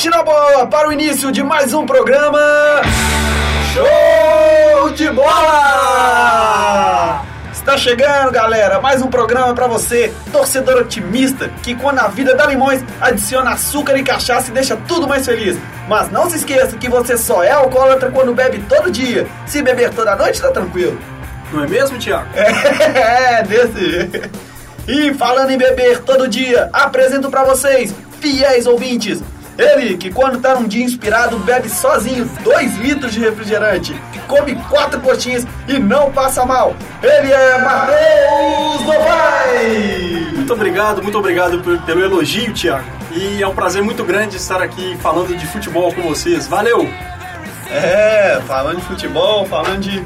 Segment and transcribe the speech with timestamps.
[0.00, 2.40] Encaixe na bola para o início de mais um programa.
[3.74, 7.22] Show de bola!
[7.52, 12.46] Está chegando, galera, mais um programa para você, torcedor otimista, que quando a vida dá
[12.46, 15.58] limões, adiciona açúcar e cachaça e deixa tudo mais feliz.
[15.86, 19.26] Mas não se esqueça que você só é alcoólatra quando bebe todo dia.
[19.44, 20.98] Se beber toda noite, tá tranquilo.
[21.52, 22.26] Não é mesmo, Tiago?
[22.34, 24.30] É, desse jeito.
[24.88, 29.22] E falando em beber todo dia, apresento para vocês, fiéis ouvintes,
[29.58, 33.94] ele que quando tá num dia inspirado bebe sozinho 2 litros de refrigerante,
[34.26, 36.74] come quatro coxinhas e não passa mal.
[37.02, 40.30] Ele é Matheus Novai!
[40.34, 42.84] Muito obrigado, muito obrigado pelo elogio, Tiago.
[43.12, 46.46] E é um prazer muito grande estar aqui falando de futebol com vocês.
[46.46, 46.88] Valeu!
[47.70, 50.04] É, falando de futebol, falando de,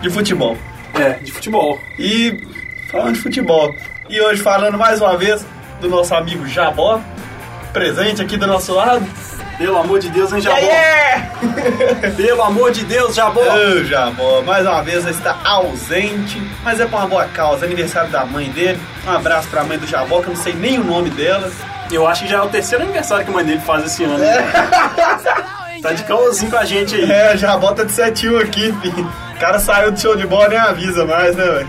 [0.00, 0.56] de futebol.
[0.94, 1.80] É, de futebol.
[1.98, 2.46] E
[2.90, 3.74] falando de futebol.
[4.08, 5.44] E hoje falando mais uma vez
[5.80, 7.00] do nosso amigo Jabó,
[7.72, 9.06] presente aqui do nosso lado.
[9.58, 10.56] Pelo amor de Deus, hein, Jabó?
[10.56, 12.10] Yeah, yeah!
[12.16, 13.40] Pelo amor de Deus, Jabó!
[13.40, 18.24] Ô, Jabó, mais uma vez está ausente, mas é por uma boa causa, aniversário da
[18.24, 18.80] mãe dele.
[19.04, 21.50] Um abraço pra mãe do Jabó, que eu não sei nem o nome dela.
[21.90, 24.22] Eu acho que já é o terceiro aniversário que a mãe dele faz esse ano.
[24.22, 25.58] É.
[25.80, 27.08] Tá de calorzinho com a gente aí.
[27.08, 29.12] É, Jabó tá de 7 aqui, filho.
[29.32, 31.68] O cara saiu do show de bola nem avisa mais, né, velho?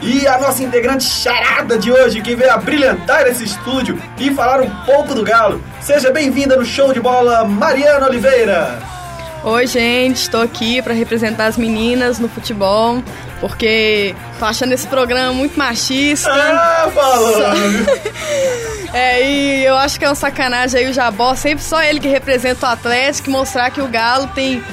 [0.00, 4.60] E a nossa integrante charada de hoje, que veio a brilhantar esse estúdio e falar
[4.60, 5.62] um pouco do Galo.
[5.80, 8.78] Seja bem-vinda no show de bola, Mariana Oliveira.
[9.42, 13.02] Oi, gente, estou aqui para representar as meninas no futebol,
[13.40, 16.30] porque tô achando esse programa muito machista.
[16.32, 17.86] Ah, falando!
[18.90, 22.08] É, e eu acho que é uma sacanagem aí o Jabó, sempre só ele que
[22.08, 24.64] representa o Atlético, mostrar que o Galo tem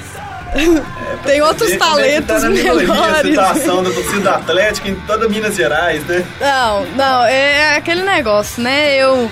[1.25, 3.27] tem outros é que talentos tá minoria A melhores.
[3.29, 6.25] situação da torcida do Atlético em toda Minas Gerais, né?
[6.39, 8.95] Não, não, é aquele negócio, né?
[8.95, 9.29] Eu,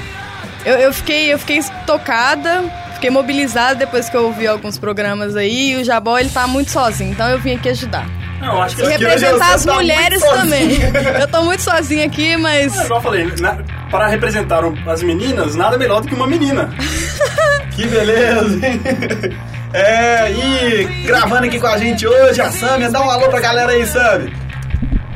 [0.66, 2.64] eu, eu fiquei, eu fiquei tocada,
[2.96, 5.72] fiquei mobilizada depois que eu ouvi alguns programas aí.
[5.72, 8.06] E o Jabó, ele tá muito sozinho, então eu vim aqui ajudar.
[8.42, 10.42] Não, acho que E hoje representar as tá mulheres sozinha.
[10.42, 10.80] também.
[11.22, 12.76] Eu tô muito sozinha aqui, mas.
[12.76, 13.58] Igual eu falei, na-
[13.90, 16.70] para representar as meninas, nada melhor do que uma menina.
[17.74, 18.82] Que beleza, hein?
[19.74, 22.90] É, e gravando aqui com a gente hoje, a Samia.
[22.92, 24.32] Dá um alô pra galera aí, Samia.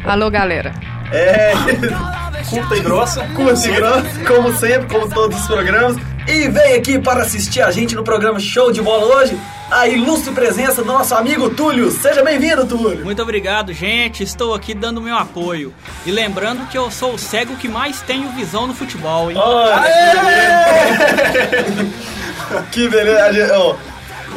[0.03, 0.73] Alô, galera.
[1.12, 1.53] É,
[2.50, 3.23] Curta e grossa.
[3.35, 5.97] curte grosso, como sempre, como todos os programas.
[6.28, 9.38] E vem aqui para assistir a gente no programa Show de Bola hoje,
[9.72, 11.89] a ilustre presença do nosso amigo Túlio.
[11.91, 13.03] Seja bem-vindo, Túlio.
[13.06, 14.24] Muito obrigado, gente.
[14.24, 15.74] Estou aqui dando meu apoio.
[16.06, 19.38] E lembrando que eu sou o cego que mais tenho visão no futebol, hein?
[19.38, 19.84] Olha,
[22.72, 23.24] que beleza.
[23.25, 23.75] A gente- ó,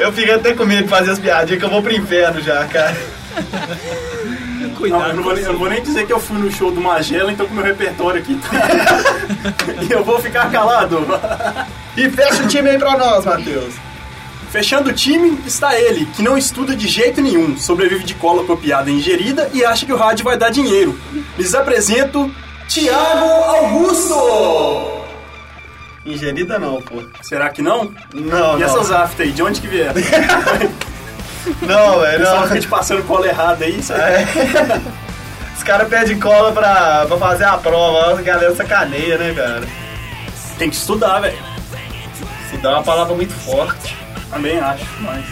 [0.02, 2.64] eu fiquei até com medo de fazer as piadinhas que eu vou pro inferno já,
[2.66, 2.96] cara.
[4.60, 5.10] Não, Cuidado.
[5.10, 6.80] eu, não vou, nem- eu não vou nem dizer que eu fui no show do
[6.80, 8.38] Magela, então com o meu repertório aqui.
[9.88, 11.06] e eu vou ficar calado.
[11.96, 13.74] E fecha o time aí pra nós, Matheus.
[14.50, 18.90] Fechando o time está ele, que não estuda de jeito nenhum, sobrevive de cola copiada
[18.90, 20.98] e ingerida e acha que o rádio vai dar dinheiro.
[21.38, 22.34] Lhes apresento
[22.66, 24.99] Tiago Augusto!
[26.04, 27.02] Ingerida não, pô.
[27.22, 27.92] Será que não?
[28.14, 28.62] Não, E não.
[28.62, 29.94] essas aftas aí, de onde que vieram?
[31.62, 32.42] Não, velho, Só não.
[32.48, 34.00] fica te passando cola errada aí, isso aí.
[34.00, 34.26] É.
[35.56, 39.62] Os caras pedem cola pra, pra fazer a prova, a galera sacaneia, né, cara?
[40.58, 41.38] tem que estudar, velho.
[42.50, 43.96] Se dá uma palavra muito forte.
[44.30, 45.24] Também acho, mas.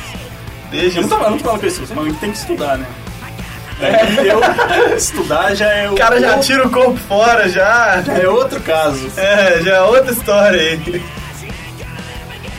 [0.71, 2.87] Deixa Eu não tô, falando pessoas, mas tem que estudar, né?
[3.81, 5.93] É, eu, estudar já é o.
[5.93, 8.03] O cara já tira o corpo fora, já.
[8.21, 9.11] É outro caso.
[9.17, 11.03] É, já é outra história aí.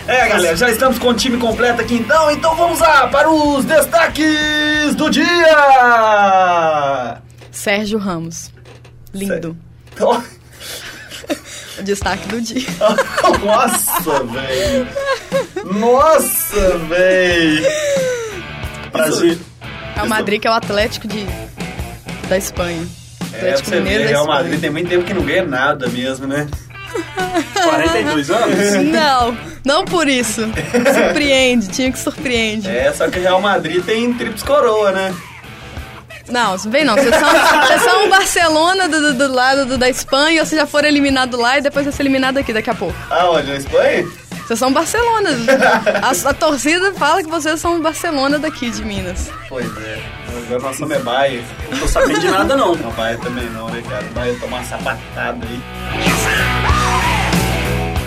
[0.08, 3.64] É, galera, já estamos com o time completo aqui então, então vamos lá para os
[3.64, 5.26] destaques do dia!
[7.52, 8.52] Sérgio Ramos.
[9.14, 9.56] Lindo.
[11.78, 12.66] O destaque do dia.
[13.46, 14.88] Nossa, velho!
[15.80, 17.68] Nossa, velho!
[18.92, 19.38] Prazer.
[20.00, 21.26] É o Madrid, que é o Atlético de,
[22.28, 22.86] da Espanha.
[23.34, 24.26] É, Atlético você vê, Mineiro Real.
[24.28, 26.48] Madrid tem muito tempo que não ganha nada mesmo, né?
[27.64, 28.58] 42 anos?
[28.86, 30.42] Não, não por isso.
[30.94, 32.68] Surpreende, time que surpreende.
[32.70, 35.14] É, só que Real Madrid tem trips coroa, né?
[36.30, 36.96] Não, vem não.
[36.96, 37.30] Vocês são,
[37.66, 40.88] vocês são o Barcelona do, do- do lado do- da Espanha, e vocês já foram
[40.88, 42.96] eliminados lá e depois vai ser eliminado aqui daqui a pouco.
[43.10, 43.48] Aonde?
[43.50, 44.08] Na Espanha?
[44.50, 45.30] Vocês são Barcelona.
[46.02, 49.30] A, a torcida fala que vocês são Barcelona daqui de Minas.
[49.48, 50.02] Pois é.
[50.28, 51.44] Agora nós somos é Baia.
[51.70, 52.74] Não tô sabendo de nada, não.
[52.74, 54.04] Não, Baia também não, né, cara?
[54.12, 55.62] Baia tomar uma sapatada aí.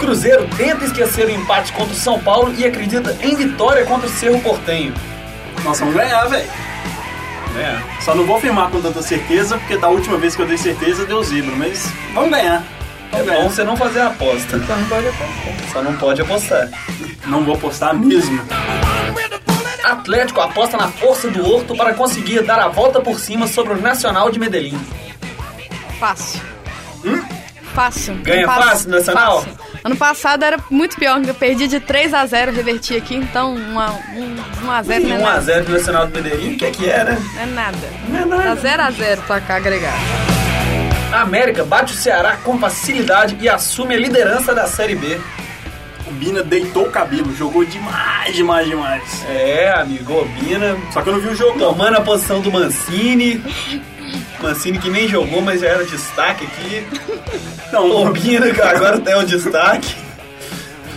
[0.01, 4.11] Cruzeiro tenta esquecer o empate contra o São Paulo e acredita em vitória contra o
[4.11, 4.93] Cerro Portenho.
[5.63, 6.51] Nós vamos ganhar, velho.
[7.57, 8.03] É.
[8.03, 11.07] Só não vou afirmar com tanta certeza, porque da última vez que eu dei certeza
[11.07, 12.65] deu zebra, mas vamos ganhar.
[13.13, 14.59] É bom você não fazer a aposta.
[14.67, 15.73] Só não pode apostar.
[15.73, 16.69] Só não pode apostar.
[17.27, 18.43] Não vou postar mesmo.
[19.85, 23.81] Atlético aposta na força do Horto para conseguir dar a volta por cima sobre o
[23.81, 24.79] Nacional de Medellín.
[25.99, 26.41] Fácil.
[27.75, 28.15] Fácil.
[28.23, 29.43] Ganha pass- fácil, Nacional?
[29.43, 29.59] fácil.
[29.85, 33.81] Ano passado era muito pior, eu perdi de 3 a 0 reverti aqui, então 1
[33.81, 33.91] a,
[34.65, 35.41] 1 a 0 não é nada.
[35.43, 37.19] 1x0 do Nacional de Medellín, o que é que é, né?
[37.35, 37.79] Não é nada.
[38.09, 38.61] Não é Tá nada.
[38.61, 40.32] 0 a 0 placar agregado.
[41.13, 45.21] A América bate o Ceará com facilidade e assume a liderança da Série B.
[46.07, 49.25] O Bina deitou o cabelo, jogou demais, demais, demais.
[49.29, 53.45] É, amigo, Obina Só que eu não vi o jogo, tomando a posição do Mancini.
[54.41, 56.87] Mancini que nem jogou, mas já era destaque aqui.
[57.71, 59.95] Não, o, Obina que agora tem o destaque.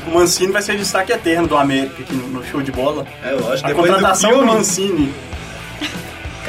[0.08, 3.06] o Mancini vai ser destaque eterno do América aqui no, no show de bola.
[3.22, 5.14] É, lógico, A depois do contratação do filme, Mancini.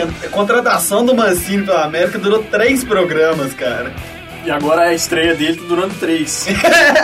[0.03, 3.93] A contratação do Mancini pela América durou três programas, cara.
[4.45, 6.47] E agora a estreia dele tá durando três.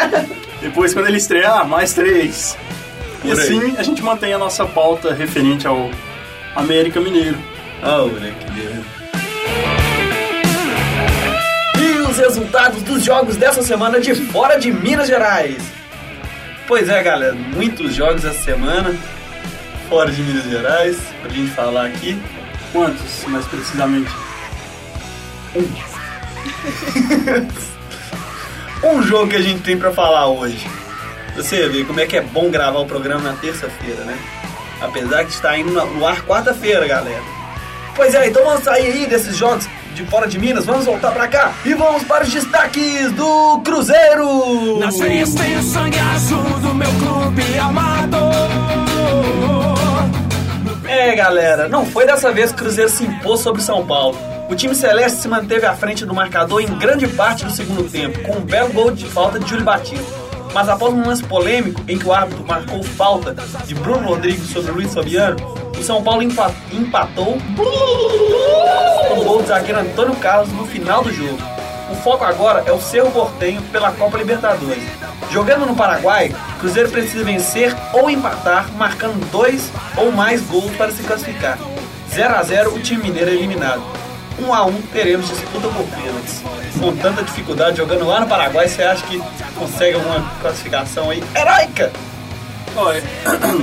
[0.61, 2.57] Depois, quando ele estrear, mais três.
[3.25, 3.45] E Por aí.
[3.45, 5.91] assim a gente mantém a nossa pauta referente ao
[6.55, 7.39] América Mineiro.
[7.83, 8.47] Oh, moleque.
[11.81, 15.63] E os resultados dos jogos dessa semana de fora de Minas Gerais?
[16.69, 18.95] Pois é, galera, muitos jogos essa semana
[19.89, 22.17] fora de Minas Gerais, pra gente falar aqui.
[22.73, 24.11] Quantos, mais precisamente?
[28.83, 30.67] Um jogo que a gente tem pra falar hoje.
[31.37, 34.19] Você vê como é que é bom gravar o programa na terça-feira, né?
[34.81, 37.23] Apesar que está indo no ar quarta-feira, galera.
[37.95, 41.29] Pois é, então vamos sair aí desses jogos de fora de Minas, vamos voltar pra
[41.29, 44.81] cá e vamos para os destaques do Cruzeiro!
[44.81, 48.17] Nas sangue azul do meu clube amado.
[50.93, 54.17] É, galera, não foi dessa vez que o Cruzeiro se impôs sobre São Paulo.
[54.51, 58.21] O time celeste se manteve à frente do marcador em grande parte do segundo tempo,
[58.23, 60.05] com um belo gol de falta de Júlio Batista.
[60.53, 63.35] Mas após um lance polêmico em que o árbitro marcou falta
[63.65, 65.37] de Bruno Rodrigues sobre Luiz Fabiano,
[65.79, 71.11] o São Paulo empa- empatou com o gol do zagueiro Antônio Carlos no final do
[71.11, 71.39] jogo.
[71.93, 74.83] O foco agora é o Cerro Portenho pela Copa Libertadores.
[75.31, 80.91] Jogando no Paraguai, o Cruzeiro precisa vencer ou empatar, marcando dois ou mais gols para
[80.91, 81.59] se classificar.
[82.11, 83.83] 0 a 0 o time mineiro é eliminado.
[84.41, 86.43] 1 a 1 teremos disputa por pênaltis.
[86.81, 89.23] Com tanta dificuldade jogando lá no Paraguai, você acha que
[89.55, 91.93] consegue alguma classificação aí heróica?
[92.77, 93.03] Olha,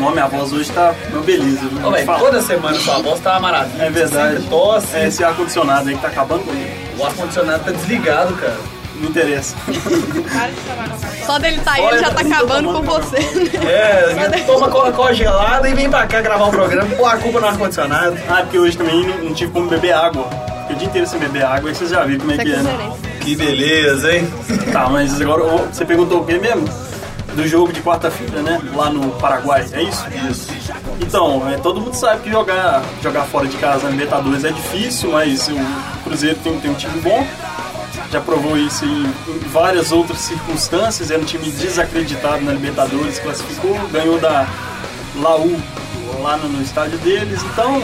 [0.05, 1.67] ó, minha voz hoje tá uma beleza.
[1.67, 1.87] viu?
[1.87, 3.83] Ô, véi, toda semana sua voz tá uma maravilha.
[3.83, 4.33] É verdade.
[4.35, 4.95] Sempre tosse.
[4.95, 6.69] É esse ar-condicionado aí que tá acabando comigo.
[6.97, 8.57] O ar-condicionado tá desligado, cara.
[8.95, 9.55] Não interessa.
[11.25, 13.17] Só dele tá aí, ele já tá acabando com você.
[13.69, 17.47] É, toma Coca-Cola gelada e vem pra cá gravar o programa pôr a culpa no
[17.47, 18.17] ar-condicionado.
[18.27, 20.27] Ah, porque hoje também não, não tive como beber água.
[20.61, 22.51] Fiquei o dia inteiro sem beber água, aí vocês já viram como é é que
[22.51, 22.57] é.
[22.57, 22.91] né?
[23.21, 24.27] Que beleza, hein?
[24.71, 26.67] Tá, mas agora ô, você perguntou o quê mesmo?
[27.35, 28.59] Do jogo de quarta-feira, né?
[28.75, 30.05] Lá no Paraguai, é isso?
[30.29, 30.47] Isso.
[30.99, 35.11] Então, é, todo mundo sabe que jogar, jogar fora de casa na Libertadores é difícil,
[35.11, 35.55] mas o
[36.03, 37.25] Cruzeiro tem, tem um time bom.
[38.11, 41.11] Já provou isso em, em várias outras circunstâncias.
[41.11, 44.47] Era um time desacreditado na Libertadores, classificou, ganhou da
[45.15, 45.55] Laú
[46.21, 47.41] lá no, no estádio deles.
[47.43, 47.81] Então,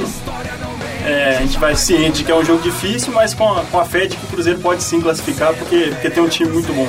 [1.05, 3.79] é, a gente vai ciente de que é um jogo difícil, mas com a, com
[3.79, 6.73] a fé de que o Cruzeiro pode sim classificar, porque, porque tem um time muito
[6.73, 6.87] bom.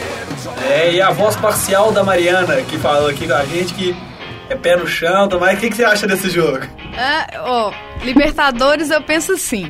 [0.69, 3.97] É, e a voz parcial da Mariana, que falou aqui com a gente que
[4.49, 6.67] é pé no chão, mas o que, que você acha desse jogo?
[6.97, 9.69] É, ó, Libertadores eu penso assim.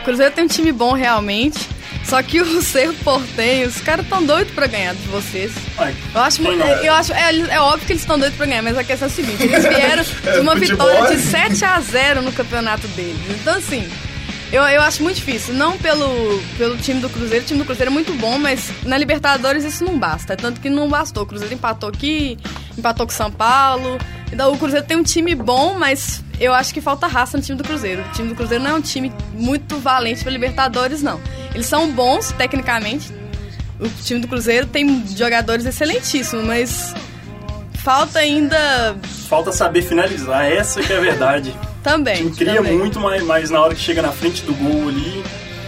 [0.00, 1.68] O Cruzeiro tem um time bom realmente.
[2.06, 5.52] Só que o Cerro Portenho, os caras tão doidos pra ganhar de vocês.
[6.14, 8.84] Eu acho, eu acho é, é óbvio que eles estão doidos pra ganhar, mas a
[8.84, 12.22] questão é a seguinte: eles vieram de uma É, vitória é de 7 a 0
[12.22, 13.18] no campeonato deles.
[13.40, 13.88] Então, assim,
[14.52, 15.54] eu, eu acho muito difícil.
[15.54, 18.98] Não pelo, pelo time do Cruzeiro, o time do Cruzeiro é muito bom, mas na
[18.98, 20.34] Libertadores isso não basta.
[20.34, 21.22] É tanto que não bastou.
[21.22, 22.38] O Cruzeiro empatou aqui,
[22.76, 23.98] empatou com o São Paulo.
[24.30, 27.56] Então, o Cruzeiro tem um time bom, mas eu acho que falta raça no time
[27.56, 28.02] do Cruzeiro.
[28.02, 31.20] O time do Cruzeiro não é um time muito valente pra Libertadores, não.
[31.54, 33.12] Eles são bons, tecnicamente,
[33.80, 36.94] o time do Cruzeiro tem jogadores excelentíssimos, mas
[37.82, 38.96] falta ainda
[39.28, 41.54] Falta saber finalizar, essa que é a verdade.
[41.74, 42.16] O também.
[42.16, 42.78] time cria também.
[42.78, 45.22] muito, mas, mas na hora que chega na frente do gol ali,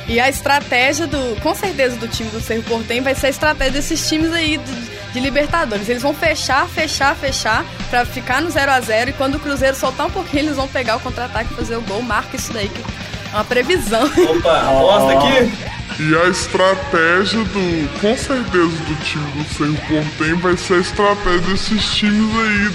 [0.08, 3.72] E a estratégia do, com certeza, do time do Cerro Portem vai ser a estratégia
[3.74, 5.86] desses times aí de, de Libertadores.
[5.90, 9.76] Eles vão fechar, fechar, fechar pra ficar no 0 a 0 e quando o Cruzeiro
[9.76, 12.00] soltar um pouquinho, eles vão pegar o contra-ataque e fazer o gol.
[12.00, 14.04] Marca isso daí que é uma previsão.
[14.06, 15.75] Opa, aposta aqui.
[15.98, 18.00] E a estratégia do.
[18.00, 22.68] Com certeza do time do Cerro Portem vai ser a estratégia desses times aí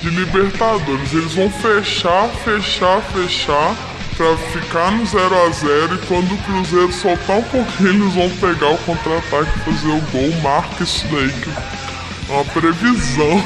[0.00, 1.12] de, de Libertadores.
[1.12, 3.76] Eles vão fechar, fechar, fechar
[4.16, 8.28] pra ficar no 0 a 0 e quando o Cruzeiro soltar um pouquinho, eles vão
[8.30, 10.40] pegar o contra-ataque e fazer o gol.
[10.42, 13.38] Marca isso daí que é uma previsão.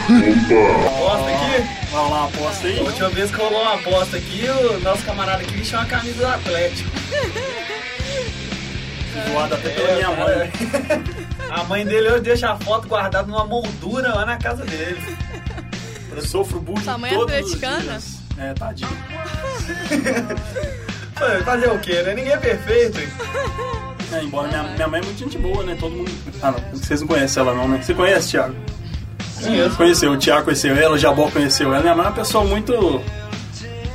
[0.87, 1.69] Aposta aqui.
[1.91, 2.79] Vamos lá, aposta aí.
[2.79, 6.19] A última vez que rolou uma aposta aqui, o nosso camarada aqui vestiu uma camisa
[6.19, 6.91] do Atlético.
[9.30, 10.52] Zoado até pela minha mãe.
[11.50, 15.00] A mãe dele hoje deixa a foto guardada numa moldura lá na casa dele.
[16.14, 17.82] Eu sofro bullying Sua mãe é todos os atleticana?
[17.82, 18.18] dias.
[18.38, 18.90] É, tadinho.
[21.14, 22.14] Pô, Fazer o quê, né?
[22.14, 22.99] Ninguém é perfeito.
[24.12, 25.76] É, embora minha, minha mãe é muito gente boa, né?
[25.78, 26.11] Todo mundo...
[26.42, 26.61] Ah, não.
[26.78, 27.80] Vocês não conhecem ela não, né?
[27.82, 28.54] Você conhece, Thiago?
[29.42, 29.76] Conheço.
[29.76, 31.80] Conheceu, o Thiago conheceu ela, o Jabó conheceu ela.
[31.82, 33.02] Minha mãe é uma pessoa muito...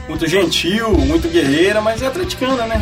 [0.08, 2.82] Muito gentil, muito guerreira, mas é atleticana, né?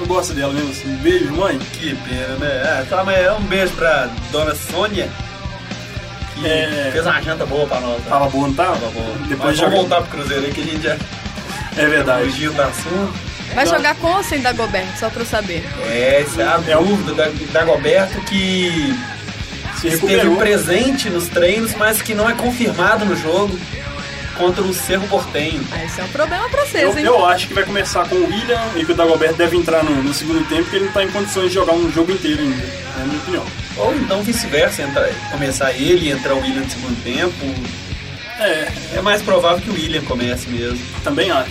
[0.00, 0.88] É, eu gosto dela mesmo assim.
[1.02, 1.58] Beijo, mãe.
[1.74, 2.62] Que pena, né?
[2.64, 5.08] Ah, tá, mas é um beijo pra dona Sônia.
[6.34, 6.88] Que É.
[6.92, 7.98] fez uma janta boa pra nós.
[7.98, 8.04] né?
[8.08, 8.74] Tava bom, não tava?
[8.76, 9.14] Tava boa.
[9.28, 9.70] Depois Mas joga...
[9.70, 10.96] vamos voltar pro Cruzeiro aí que a gente já
[11.76, 12.24] É verdade.
[12.30, 13.12] fugiu do assunto.
[13.54, 15.68] Vai jogar com ou sem Dagoberto, só pra eu saber.
[15.88, 18.94] É, essa é a É dúvida da, da Goberto que
[19.80, 23.58] Se esteve presente nos treinos, mas que não é confirmado no jogo
[24.40, 25.62] contra o Cerro Portenho.
[25.70, 27.04] Ah, esse é um problema pra Eu, vocês, hein?
[27.04, 30.02] eu acho que vai começar com o William e que o Dagoberto deve entrar no,
[30.02, 32.62] no segundo tempo, porque ele não tá em condições de jogar um jogo inteiro ainda.
[32.98, 33.44] É a minha opinião.
[33.76, 37.34] Ou então vice-versa, entrar- começar ele e entrar o William no segundo tempo.
[38.40, 40.80] É, É mais provável que o William comece mesmo.
[41.04, 41.50] também acho.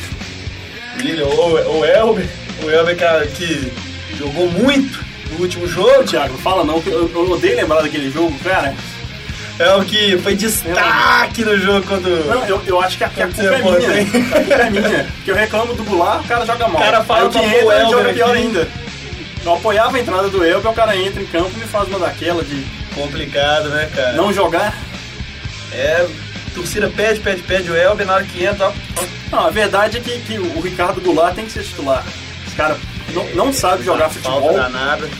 [0.98, 2.28] William ou o Elber.
[2.64, 3.72] O Elber, cara, que
[4.18, 5.00] jogou muito
[5.32, 6.04] no último jogo.
[6.04, 8.76] Thiago, não fala não, que eu, eu odeio lembrar daquele jogo, cara.
[9.60, 12.26] É o que foi destaque no jogo contra o...
[12.28, 14.02] Não, eu, eu acho que a, que a Quando culpa é minha.
[14.02, 15.04] A culpa é minha.
[15.16, 16.82] Porque eu reclamo do Goulart, o cara joga mal.
[16.82, 18.38] O cara fala Aí o que entra, ele joga pior aqui.
[18.40, 18.68] ainda.
[19.44, 22.00] Eu apoiava a entrada do Elber, o cara entra em campo e me faz uma
[22.00, 24.14] daquela de Complicado, né, cara?
[24.14, 24.74] não jogar.
[25.74, 26.08] É,
[26.56, 28.74] torcida pede, pede, pede o Elber, na hora que entra, ó,
[29.32, 32.04] Não, a verdade é que, que o Ricardo Goulart tem que ser titular.
[32.48, 32.78] Esse cara
[33.14, 34.54] não, não sabe jogar futebol.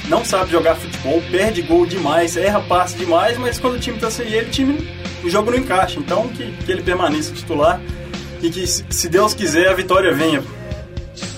[0.08, 4.10] não sabe jogar futebol, perde gol demais, erra passe demais, mas quando o time tá
[4.12, 4.90] sem ele, o time,
[5.24, 6.00] o jogo não encaixa.
[6.00, 7.80] Então que, que ele permaneça titular
[8.42, 10.42] e que, se Deus quiser, a vitória venha.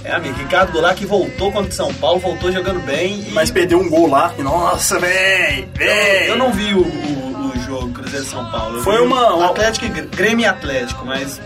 [0.03, 3.19] É, amigo, Ricardo Goulart que voltou contra o São Paulo, voltou jogando bem.
[3.27, 6.29] E Mas perdeu um gol lá, nossa, véi, eu, véi.
[6.29, 8.77] eu não vi o, o, o jogo Cruzeiro São Paulo.
[8.77, 11.39] Eu Foi uma- Atlético, Gr- Grêmio Atlético, mas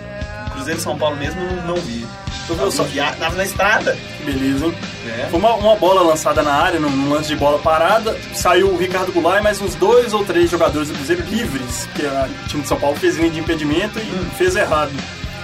[0.54, 2.06] Cruzeiro São Paulo mesmo não, não vi.
[2.48, 2.86] Eu só-
[3.20, 3.98] tava na estrada.
[4.24, 4.76] Beleza, hein?
[5.08, 5.28] É.
[5.30, 8.18] Foi uma, uma bola lançada na área, num, lance de bola parada.
[8.34, 12.04] Saiu o Ricardo Goulart e mais uns dois ou três jogadores do Cruzeiro livres, que
[12.04, 14.92] o time de São Paulo fez linha de impedimento e fez errado.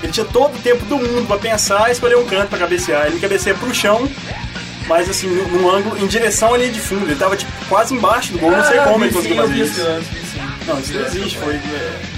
[0.03, 3.05] Ele tinha todo o tempo do mundo pra pensar e escolher um canto pra cabecear.
[3.07, 4.09] Ele cabeceia pro chão,
[4.87, 7.05] mas assim, num, ângulo em direção à linha de fundo.
[7.05, 9.81] Ele tava tipo, quase embaixo do gol, não sei Ah, como ele conseguiu fazer isso.
[10.67, 11.37] Não, isso não existe.
[11.37, 11.59] Foi,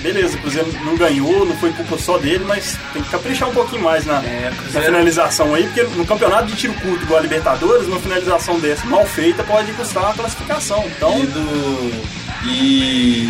[0.01, 3.53] beleza, o Cruzeiro não ganhou, não foi culpa só dele, mas tem que caprichar um
[3.53, 7.21] pouquinho mais na, É, na finalização aí, porque no campeonato de tiro curto igual a
[7.21, 10.83] Libertadores, uma finalização dessa mal feita pode custar a classificação.
[10.87, 12.23] Então, E do.
[12.45, 13.29] E.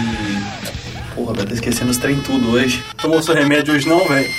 [1.16, 2.84] Porra, vai tô esquecendo os trem tudo hoje.
[2.98, 4.30] tomou seu remédio hoje não, velho?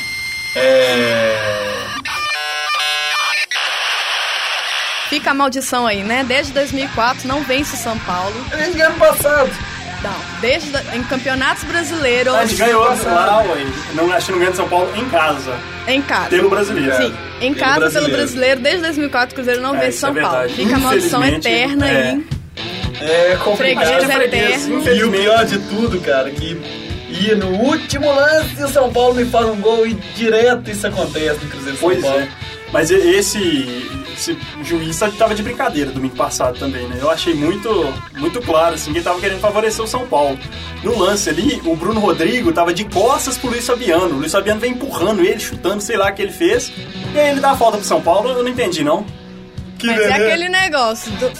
[0.57, 1.55] É.
[5.09, 6.25] Fica a maldição aí, né?
[6.25, 8.35] Desde 2004 não vence o São Paulo.
[8.51, 9.51] Ganhou ano passado.
[10.05, 13.67] Não, desde da- em campeonatos brasileiros A gente ganhou lá, ué.
[13.95, 15.55] Não, acho que não ganha de São Paulo em casa,
[15.89, 16.29] em casa.
[16.29, 16.95] pelo brasileiro.
[16.97, 18.07] Sim, em Pelo casa brasileiro.
[18.11, 20.49] pelo brasileiro, desde 2004 o Cruzeiro não É, vence isso é São Paulo.
[20.51, 22.11] Fica a maldição eterna é.
[22.11, 22.27] aí.
[23.01, 23.87] É complicado.
[23.87, 24.89] Freguês é eterno.
[24.89, 26.61] E o pior de tudo, cara, que
[27.11, 30.87] ia no último lance e o São Paulo me faz um gol e direto isso
[30.87, 32.21] acontece no Cruzeiro São Pois Paulo.
[32.21, 32.29] é.
[32.73, 36.99] Mas esse, esse juiz tava de brincadeira domingo passado também, né?
[37.01, 37.69] Eu achei muito,
[38.17, 40.39] muito claro, assim, que ele tava querendo favorecer o São Paulo.
[40.83, 44.15] No lance ali, o Bruno Rodrigo tava de costas pro Luiz Fabiano.
[44.15, 46.73] O Luiz Fabiano vem empurrando ele, chutando, sei lá o que ele fez.
[47.15, 49.05] E aí ele dá a falta pro São Paulo, eu não entendi, não.
[49.79, 51.33] Que Mas é aquele negócio do-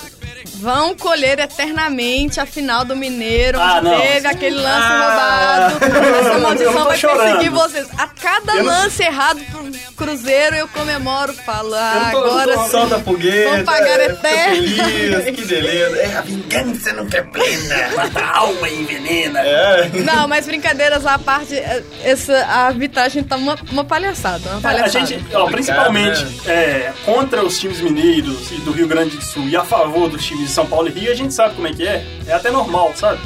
[0.61, 4.01] Vão colher eternamente a final do Mineiro, Ah, onde não.
[4.01, 5.69] teve aquele lance Ah.
[5.71, 5.85] roubado.
[5.85, 5.95] Essa
[6.29, 7.51] Eu não maldição vai perseguir chorando.
[7.53, 7.87] vocês.
[7.99, 9.65] A cada Eu não- lance errado pro
[9.97, 12.71] Cruzeiro, eu comemoro, falo, ah, Eu não tô- eu não agora tô- sim.
[12.71, 13.45] Solta foguete.
[13.51, 14.55] Vamos pagar é, eterno.
[14.57, 15.97] feliz, que beleza.
[15.99, 17.89] É, a vingança nunca é plena.
[17.97, 19.41] Mata a alma e envenena.
[19.41, 19.91] É.
[20.05, 24.63] Não, mas brincadeiras à parte, é, essa a arbitragem tá uma, uma palhaçada, uma A
[24.63, 25.07] palhaçada.
[25.07, 26.33] gente, ó, principalmente né?
[26.53, 30.25] é, contra os times mineiros e do Rio Grande do Sul e a favor dos
[30.25, 32.05] times de São Paulo e Rio, a gente sabe como é que é.
[32.27, 33.21] É até normal, sabe?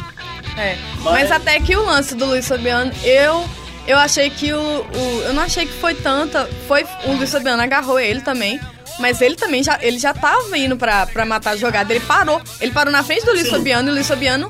[0.57, 0.77] É.
[1.03, 1.33] Mas- Mas...
[1.33, 3.45] até que o lance do Luiz Fabiano, eu
[3.87, 7.63] eu achei que o, o- eu não achei que foi tanta, foi o Luiz Fabiano
[7.63, 8.61] agarrou ele também,
[8.99, 12.41] mas ele também já ele já tava indo pra, pra matar a jogada, ele parou,
[12.61, 14.49] ele parou na frente do Luiz Fabiano e o Luiz Fabiano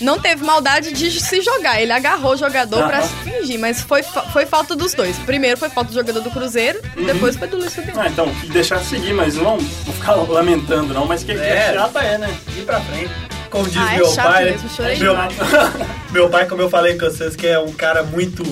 [0.00, 1.80] não teve maldade de se jogar.
[1.80, 5.16] Ele agarrou o jogador pra se fingir, mas foi, foi falta dos dois.
[5.20, 8.00] Primeiro foi falta do jogador do Cruzeiro, depois foi do Luiz Fabiano.
[8.00, 11.06] Ah, então, deixar seguir, mas não vou ficar lamentando, não.
[11.06, 11.74] Mas que que é, É.
[11.74, 12.36] chata é, né?
[12.56, 13.10] Ir pra frente.
[13.50, 15.14] Como diz Ah, é meu chato pai, mesmo, chorei meu,
[16.10, 18.42] meu pai, como eu falei com vocês, que é um cara muito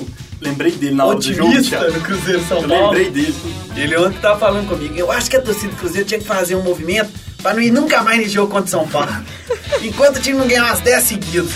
[0.41, 2.85] Lembrei dele na hora do jogo, otimista no Cruzeiro São Eu Paulo.
[2.91, 3.35] lembrei dele.
[3.77, 6.55] Ele ontem tava falando comigo, eu acho que a torcida do Cruzeiro tinha que fazer
[6.55, 7.11] um movimento
[7.43, 9.09] pra não ir nunca mais nesse jogo contra o São Paulo.
[9.83, 11.51] Enquanto o time não ganhar umas 10 seguidas.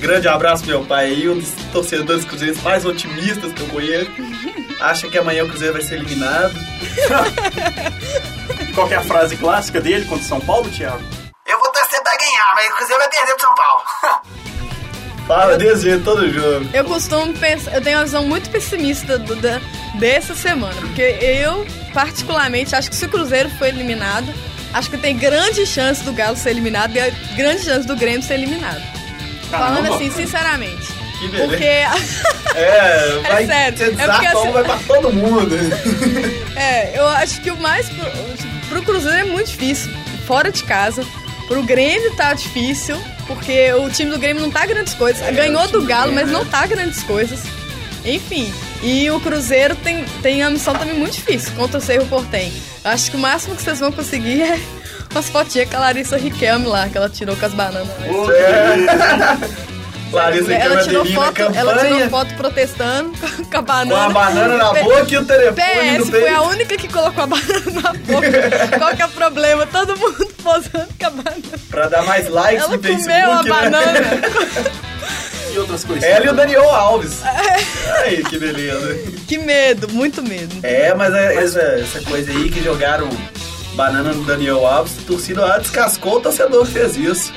[0.00, 4.10] Grande abraço, meu pai aí, um dos torcedores cruzeiros mais otimistas que eu conheço.
[4.80, 6.54] Acha que amanhã o Cruzeiro vai ser eliminado.
[8.74, 11.02] Qual que é a frase clássica dele contra o São Paulo, Thiago?
[11.46, 13.82] Eu vou torcer pra ganhar, mas o Cruzeiro vai perder pro São Paulo.
[15.26, 16.68] Fala desse jeito todo jogo.
[16.74, 19.60] Eu costumo pensar, eu tenho uma visão muito pessimista do- da,
[20.00, 24.26] dessa semana, porque eu, particularmente, acho que se o Cruzeiro for eliminado,
[24.72, 28.34] acho que tem grande chance do Galo ser eliminado e grande chance do Grêmio ser
[28.34, 28.80] eliminado.
[29.50, 29.94] Falando Caramba.
[29.96, 30.86] assim, sinceramente.
[31.20, 31.48] Que beleza.
[31.48, 32.32] Porque.
[32.54, 35.56] É, vai sério, ser é porque assim- vai pra todo mundo.
[36.54, 38.04] É, eu acho que o mais pro,
[38.68, 39.90] pro Cruzeiro é muito difícil,
[40.26, 41.02] fora de casa.
[41.48, 45.22] Pro Grêmio tá difícil, porque o time do Grêmio não tá grandes coisas.
[45.22, 47.40] É, Ganhou do Galo, mas não tá grandes coisas.
[48.04, 48.52] Enfim,
[48.82, 52.52] e o Cruzeiro tem, tem a missão também muito difícil contra o Cerro Portem.
[52.84, 54.58] Acho que o máximo que vocês vão conseguir é
[55.12, 57.88] umas fotinhas com a Larissa Riquelme lá, que ela tirou com as bananas.
[60.12, 63.12] Larissa ela, Ela tirou foto, ela tirou foto protestando
[63.50, 64.04] com a banana.
[64.04, 67.24] com a banana na boca e o telefone no PS foi a única que colocou
[67.24, 68.30] a banana na boca.
[68.78, 69.66] Qual que é o problema?
[69.66, 71.42] Todo mundo posando com a banana.
[71.70, 73.48] Pra dar mais likes Ela no Facebook, comeu a né?
[73.48, 74.00] banana.
[75.52, 76.02] E outras coisas.
[76.02, 77.20] Ela e o Daniel Alves.
[77.32, 78.02] É.
[78.04, 78.98] Aí, que beleza.
[79.26, 80.54] Que medo, muito medo.
[80.62, 83.08] É, mas, é- essa, essa coisa aí que jogaram
[83.74, 87.32] banana no Daniel Alves, a torcida lá descascou o torcedor que fez isso.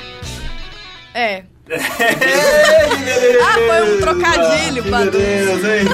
[1.14, 1.42] É.
[3.42, 5.86] ah, foi um trocadilho, hein?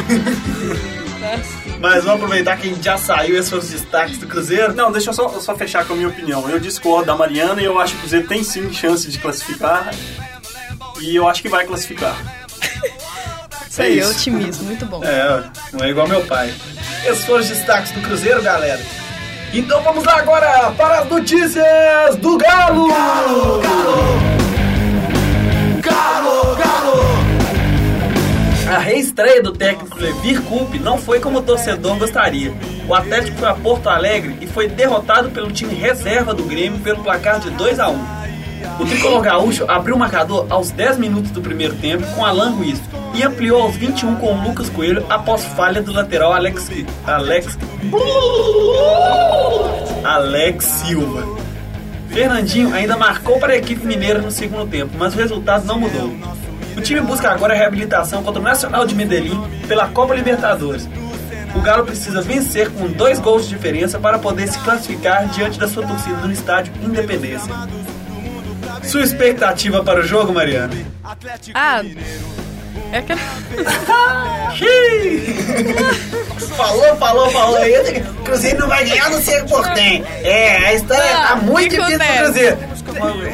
[1.80, 4.74] Mas vamos aproveitar que a gente já saiu, esses foram os destaques do Cruzeiro.
[4.74, 6.48] Não, deixa eu só, só fechar com a minha opinião.
[6.48, 9.90] Eu discordo da Mariana e eu acho que o Cruzeiro tem sim chance de classificar.
[11.02, 12.16] E eu acho que vai classificar.
[13.68, 15.02] Isso aí, é otimismo, muito bom.
[15.02, 16.54] É, não é igual meu pai.
[17.04, 18.80] Esses foram os destaques do Cruzeiro, galera.
[19.52, 22.88] Então vamos lá agora para as notícias do Galo!
[25.80, 27.02] Galo, galo.
[28.72, 32.54] A reestreia do técnico Levir Coupe não foi como o torcedor gostaria.
[32.88, 37.02] O Atlético foi a Porto Alegre e foi derrotado pelo time reserva do Grêmio pelo
[37.02, 38.21] placar de 2 a 1
[38.78, 42.80] O tricolor gaúcho abriu o marcador aos 10 minutos do primeiro tempo com Alan Ruiz
[43.14, 46.70] e ampliou aos 21 com o Lucas Coelho após falha do lateral Alex
[47.04, 47.58] Alex
[50.04, 51.42] Alex Silva.
[52.08, 56.12] Fernandinho ainda marcou para a equipe mineira no segundo tempo, mas o resultado não mudou.
[56.76, 60.88] O time busca agora a reabilitação contra o Nacional de Medellín pela Copa Libertadores.
[61.54, 65.68] O Galo precisa vencer com dois gols de diferença para poder se classificar diante da
[65.68, 67.52] sua torcida no estádio Independência.
[68.84, 70.74] Sua expectativa para o jogo, Mariana?
[71.54, 71.82] Ah,
[72.92, 73.14] é que...
[76.56, 78.02] falou, falou, falou aí.
[78.20, 80.04] O Cruzeiro não vai ganhar no Cerro Portem.
[80.22, 82.22] É, a história Ah, tá muito que difícil pro acontece?
[82.22, 82.58] Cruzeiro.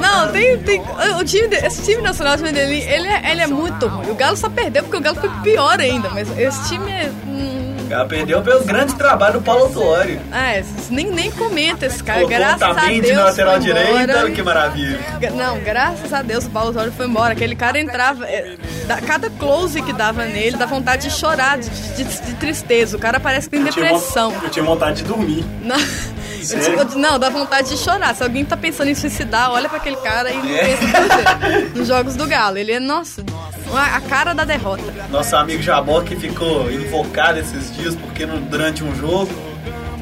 [0.00, 0.80] Não, tem, tem.
[1.18, 4.10] O time, de- esse time nacional de Medellín, ele é, ele é muito ruim.
[4.10, 7.10] O Galo só perdeu porque o Galo foi pior ainda, mas esse time é.
[7.26, 7.57] hum,
[8.08, 10.20] Perdeu pelo grande trabalho do Paulo Tuori.
[10.32, 12.20] é, nem, nem comenta esse cara.
[12.20, 13.16] Colocou graças a Otamendi Deus.
[13.16, 14.98] na lateral direita, que maravilha.
[15.34, 17.32] Não, graças a Deus o Paulo Torre foi embora.
[17.32, 18.26] Aquele cara entrava.
[18.26, 22.96] é, da- cada close que dava nele dá vontade de chorar, de, de- de tristeza.
[22.96, 24.32] O cara parece que tem Eu tinha depressão.
[24.42, 25.44] Eu tinha vontade de dormir.
[25.62, 25.76] Não,
[26.44, 26.78] Sério?
[26.78, 28.14] eu digo- não, dá vontade de chorar.
[28.14, 30.82] Se alguém tá pensando em suicidar, olha pra aquele cara e não pensa
[31.74, 31.78] em.
[31.78, 32.58] Nos jogos do Galo.
[32.58, 33.22] Ele é, nossa,
[33.74, 34.82] a cara da derrota.
[35.10, 39.30] Nosso amigo Jabó que ficou invocado esses dias porque durante um jogo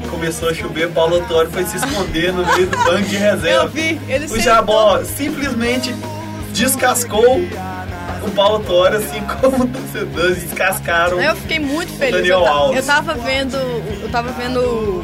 [0.09, 3.63] começou a chover, Paulo Autório foi se esconder no meio do banco de reserva.
[3.65, 5.93] Eu vi, ele O Jabó simplesmente
[6.53, 7.39] descascou
[8.25, 11.21] o Paulo Autório, assim como torcedores descascaram.
[11.21, 12.15] Eu fiquei muito feliz.
[12.15, 12.77] Daniel eu, Alves.
[12.79, 13.55] eu tava vendo.
[14.01, 15.03] Eu tava vendo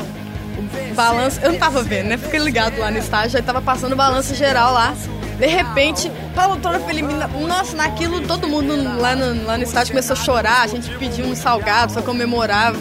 [0.94, 1.40] balanço.
[1.42, 2.18] Eu não tava vendo, né?
[2.18, 4.94] Fiquei ligado lá no estágio, aí tava passando balanço geral lá.
[5.38, 7.32] De repente, Paulo Toro foi eliminado.
[7.40, 10.62] Nossa, naquilo todo mundo lá no, lá no estádio começou a chorar.
[10.62, 12.74] A gente pediu um salgado, foi comemorar.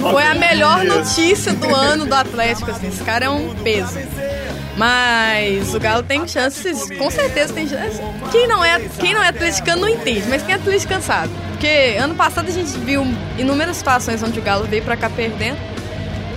[0.00, 2.88] Foi a melhor notícia do ano do Atlético, assim.
[2.88, 3.98] Esse cara é um peso.
[4.76, 8.00] Mas o Galo tem chances, com certeza tem chances.
[8.32, 11.32] Quem não é, quem não é atleticano não entende, mas quem é atleticano sabe.
[11.52, 13.06] Porque ano passado a gente viu
[13.38, 15.58] inúmeras situações onde o Galo veio pra cá perdendo.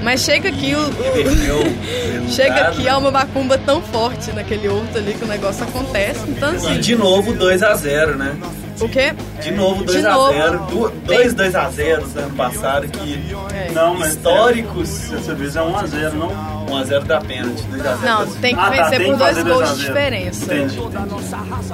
[0.03, 2.29] Mas chega aqui o.
[2.29, 6.21] chega aqui há uma macumba tão forte naquele horto ali que o negócio acontece.
[6.27, 6.79] Então, E assim.
[6.79, 8.35] de novo 2x0, né?
[8.79, 9.13] O quê?
[9.41, 10.51] De novo De 2x0.
[10.51, 10.89] novo.
[11.05, 13.19] Dois 2x0 do ano passado que
[13.53, 13.71] É.
[13.71, 14.89] Não, mas históricos.
[15.09, 16.29] Dessa vez é 1x0, não?
[16.67, 17.63] 1x0 da pênalti.
[17.71, 17.97] 2x0.
[18.03, 19.87] Não, tem que Ah, tá, vencer tem por dois gols 2 a de 0.
[19.87, 20.45] diferença.
[20.45, 20.75] Entendi.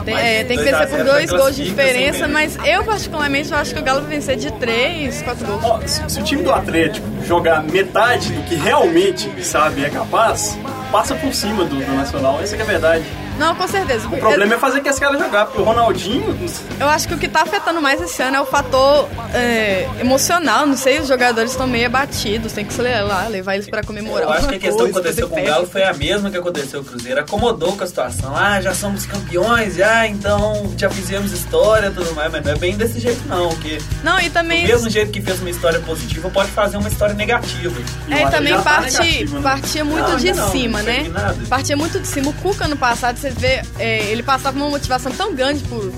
[0.06, 2.58] Tem, Mas é, tem que 2 a vencer por 0 dois gols de diferença, mas
[2.66, 5.64] eu particularmente eu acho que o Galo vai vencer de 3, 4 gols.
[5.64, 9.90] Ó, se, se o time do Atlético jogar metade do que realmente sabe e é
[9.90, 10.58] capaz,
[10.92, 12.40] passa por cima do, do Nacional.
[12.42, 13.04] Essa que é a verdade.
[13.38, 14.08] Não, com certeza.
[14.08, 16.38] O problema é fazer que esse cara jogar, porque o Ronaldinho.
[16.80, 20.66] Eu acho que o que tá afetando mais esse ano é o fator é, emocional.
[20.66, 22.54] Não sei, os jogadores estão meio abatidos.
[22.54, 24.24] Tem que lá, levar eles pra comemorar.
[24.24, 26.82] Eu acho que a questão que aconteceu com o Galo foi a mesma que aconteceu
[26.82, 27.20] com o Cruzeiro.
[27.20, 28.36] Acomodou com a situação.
[28.36, 32.32] Ah, já somos campeões, já, então já fizemos história e tudo mais.
[32.32, 33.50] Mas não é bem desse jeito, não.
[33.50, 34.66] Porque Não, e do também.
[34.66, 37.80] mesmo jeito que fez uma história positiva, pode fazer uma história negativa.
[38.10, 39.42] eu É, e também já tá parte, negativo, né?
[39.44, 41.06] partia muito Não, de não, cima, não né?
[41.50, 42.30] Partia muito de cima.
[42.30, 45.92] O Cuca, no passado, você vê, é, ele passava uma motivação tão grande pro,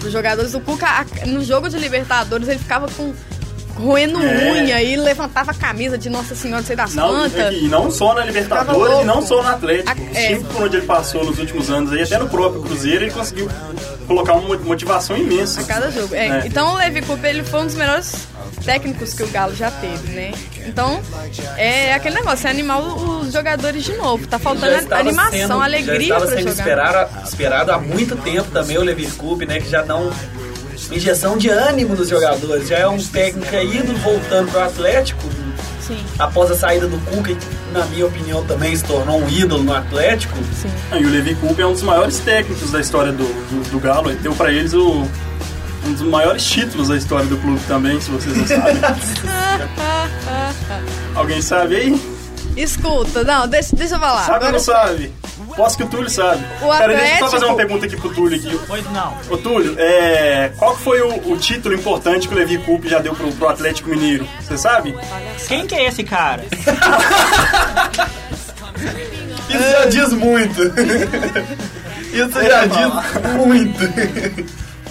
[0.00, 0.54] pros jogadores.
[0.54, 3.14] O Cuca, no jogo de Libertadores, ele ficava com
[3.76, 4.52] roendo É.
[4.52, 7.54] unha e levantava a camisa de Nossa Senhora, não sei das Não, quantas.
[7.54, 9.90] e não só na Libertadores e não só no Atlético.
[9.90, 10.28] A- O é.
[10.28, 13.48] time por onde ele passou nos últimos anos, aí, até no próprio Cruzeiro, ele conseguiu
[14.06, 15.60] colocar uma motivação imensa.
[15.60, 16.14] A cada jogo.
[16.14, 16.46] É, É.
[16.46, 18.14] Então o Levi Cooper ele foi um dos melhores
[18.64, 20.32] técnicos que o Galo já teve, né?
[20.66, 21.00] Então
[21.56, 24.26] é aquele negócio, é animar os jogadores de novo.
[24.26, 26.52] Tá faltando animação, sendo- alegria já estava sendo jogar.
[26.52, 29.60] esperado, esperado há muito tempo também o Levir Coupe, né?
[29.60, 30.10] Que já dá um
[30.90, 32.68] injeção de ânimo nos jogadores.
[32.68, 35.22] Já é um técnico ídolo voltando pro Atlético.
[35.80, 39.62] Sim, Após a saída do Cuca, que, na minha opinião, também se tornou um ídolo
[39.62, 40.36] no Atlético.
[40.60, 40.70] sim.
[40.90, 43.78] Ah, E o Levi Coupe é um dos maiores técnicos da história do, do, do
[43.80, 44.10] Galo.
[44.10, 45.06] Ele deu pra eles o,
[45.86, 48.76] um dos maiores títulos da história do clube também, se vocês não sabem.
[51.14, 52.14] Alguém sabe aí?
[52.56, 54.24] Escuta, não, deixa, deixa eu falar.
[54.24, 55.12] Sabe ou não sabe?
[55.56, 56.44] Posso que o Túlio sabe.
[56.62, 58.60] O Pera, deixa eu só Atlético- fazer uma pergunta aqui pro Túlio aqui.
[58.66, 59.16] Pois não.
[59.30, 62.98] Ô Túlio, é, qual que foi o, o título importante que o Levi Coupe já
[63.00, 64.26] deu pro, pro Atlético Mineiro?
[64.40, 64.96] Você sabe?
[65.48, 66.44] Quem que é esse cara?
[69.48, 70.60] Isso já diz muito.
[72.12, 73.80] Isso já diz muito.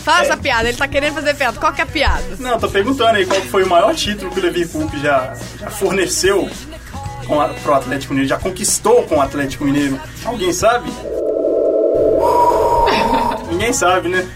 [0.04, 1.58] faça a piada, ele tá querendo fazer piada.
[1.60, 2.24] Qual que é a piada?
[2.40, 5.70] Não, tô perguntando aí qual foi o maior título que o Levi Coupe já, já
[5.70, 6.50] forneceu
[7.24, 10.00] com a, pro Atlético Mineiro, já conquistou com o Atlético Mineiro.
[10.24, 10.92] Alguém sabe?
[13.50, 14.28] Ninguém sabe, né?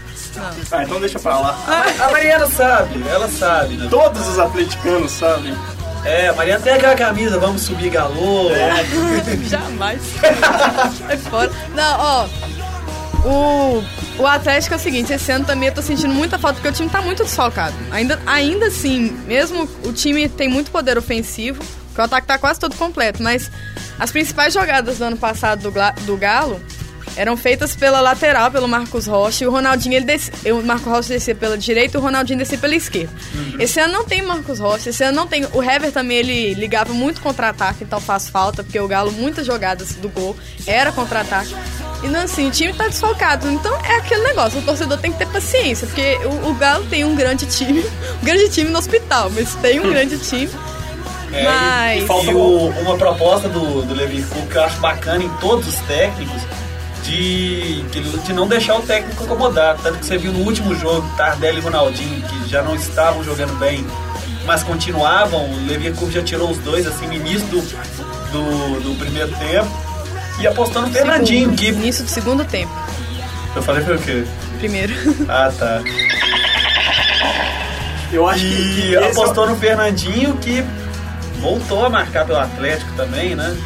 [0.70, 1.58] Ah, então deixa pra lá.
[1.98, 3.88] A Mariana sabe, ela sabe, né?
[3.90, 5.54] Todos os atleticanos sabem.
[6.04, 8.50] É, a Mariana tem aquela camisa, vamos subir galô.
[9.48, 10.00] Jamais.
[10.98, 11.50] Sai fora.
[11.74, 12.28] Não, ó.
[13.24, 13.82] O,
[14.22, 16.72] o Atlético é o seguinte, esse ano também eu tô sentindo muita falta, porque o
[16.72, 17.74] time tá muito desfalcado.
[17.90, 21.62] Ainda, ainda assim, mesmo o time tem muito poder ofensivo,
[21.98, 23.50] que o ataque tá quase todo completo, mas
[23.98, 26.60] as principais jogadas do ano passado do, do Galo
[27.16, 31.08] eram feitas pela lateral, pelo Marcos Rocha, e o Ronaldinho, ele desce, o Marcos Rocha
[31.08, 33.12] descia pela direita e o Ronaldinho descia pela esquerda.
[33.58, 35.44] Esse ano não tem Marcos Rocha, esse ano não tem.
[35.52, 39.94] O Hever também, ele ligava muito contra-ataque, então faz falta, porque o Galo, muitas jogadas
[39.94, 40.36] do gol
[40.68, 41.52] era contra-ataque.
[42.04, 43.50] E não, assim, o time tá desfalcado.
[43.50, 47.04] Então é aquele negócio, o torcedor tem que ter paciência, porque o, o Galo tem
[47.04, 47.80] um grande time,
[48.22, 50.48] um grande time no hospital, mas tem um grande time.
[51.32, 55.22] É, Mas- e, e o- uma proposta do, do Levi Coupe que eu acho bacana
[55.22, 56.42] em todos os técnicos
[57.04, 59.76] de, de não deixar o técnico incomodar.
[59.82, 63.58] Tanto que você viu no último jogo, Tardelli e Ronaldinho, que já não estavam jogando
[63.58, 63.86] bem,
[64.46, 65.44] mas continuavam.
[65.50, 67.60] O Levi Coupe já tirou os dois assim no início do,
[68.32, 69.68] do, do primeiro tempo.
[70.40, 71.66] E apostou no Fernandinho, que.
[71.68, 72.72] Início do segundo tempo,
[73.56, 74.24] Eu falei foi o quê?
[74.58, 74.94] primeiro.
[75.28, 75.82] Ah, tá.
[78.12, 80.64] Eu acho que E é apostou no Fernandinho, que
[81.40, 83.56] voltou a marcar pelo Atlético também, né?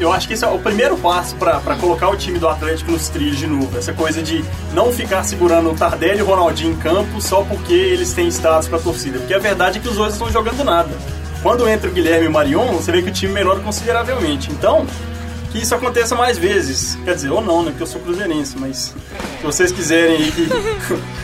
[0.00, 2.90] Eu acho que esse é o primeiro passo pra pra colocar o time do Atlético
[2.90, 3.76] nos trilhos de novo.
[3.76, 7.74] Essa coisa de não ficar segurando o Tardelli e o Ronaldinho em campo só porque
[7.74, 9.18] eles têm status pra torcida.
[9.18, 10.90] Porque a verdade é que os dois não estão jogando nada.
[11.42, 14.50] Quando entra o Guilherme e o Marion, você vê que o time melhora consideravelmente.
[14.50, 14.86] Então,
[15.52, 16.98] que isso aconteça mais vezes.
[17.04, 17.70] Quer dizer, ou não, né?
[17.70, 18.94] Porque eu sou cruzeirense, mas
[19.38, 20.48] se vocês quiserem aí que.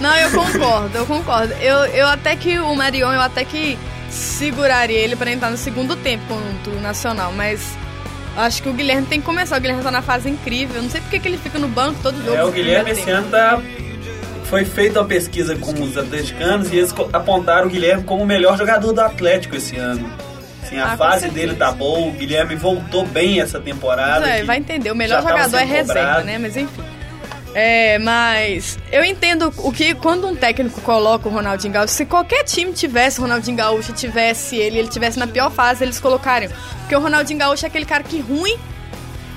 [0.00, 1.52] Não, eu concordo, eu concordo.
[1.54, 3.76] Eu, eu até que o Marion, eu até que
[4.10, 7.60] seguraria ele pra entrar no segundo tempo contra o Nacional, mas
[8.36, 9.56] acho que o Guilherme tem que começar.
[9.56, 10.82] O Guilherme tá na fase incrível.
[10.82, 12.36] Não sei porque que ele fica no banco todo jogo.
[12.36, 13.60] É, o Guilherme esse ano tá.
[14.44, 18.56] Foi feita uma pesquisa com os atleticanos e eles apontaram o Guilherme como o melhor
[18.56, 20.10] jogador do Atlético esse ano.
[20.62, 24.26] Assim, a Ah, fase dele tá boa, o Guilherme voltou bem essa temporada.
[24.26, 26.38] É, vai entender, o melhor jogador é reserva, né?
[26.38, 26.82] Mas enfim.
[27.60, 32.44] É, mas eu entendo o que quando um técnico coloca o Ronaldinho Gaúcho, se qualquer
[32.44, 36.52] time tivesse o Ronaldinho Gaúcho, tivesse ele, ele tivesse na pior fase, eles colocariam.
[36.80, 38.56] Porque o Ronaldinho Gaúcho é aquele cara que ruim,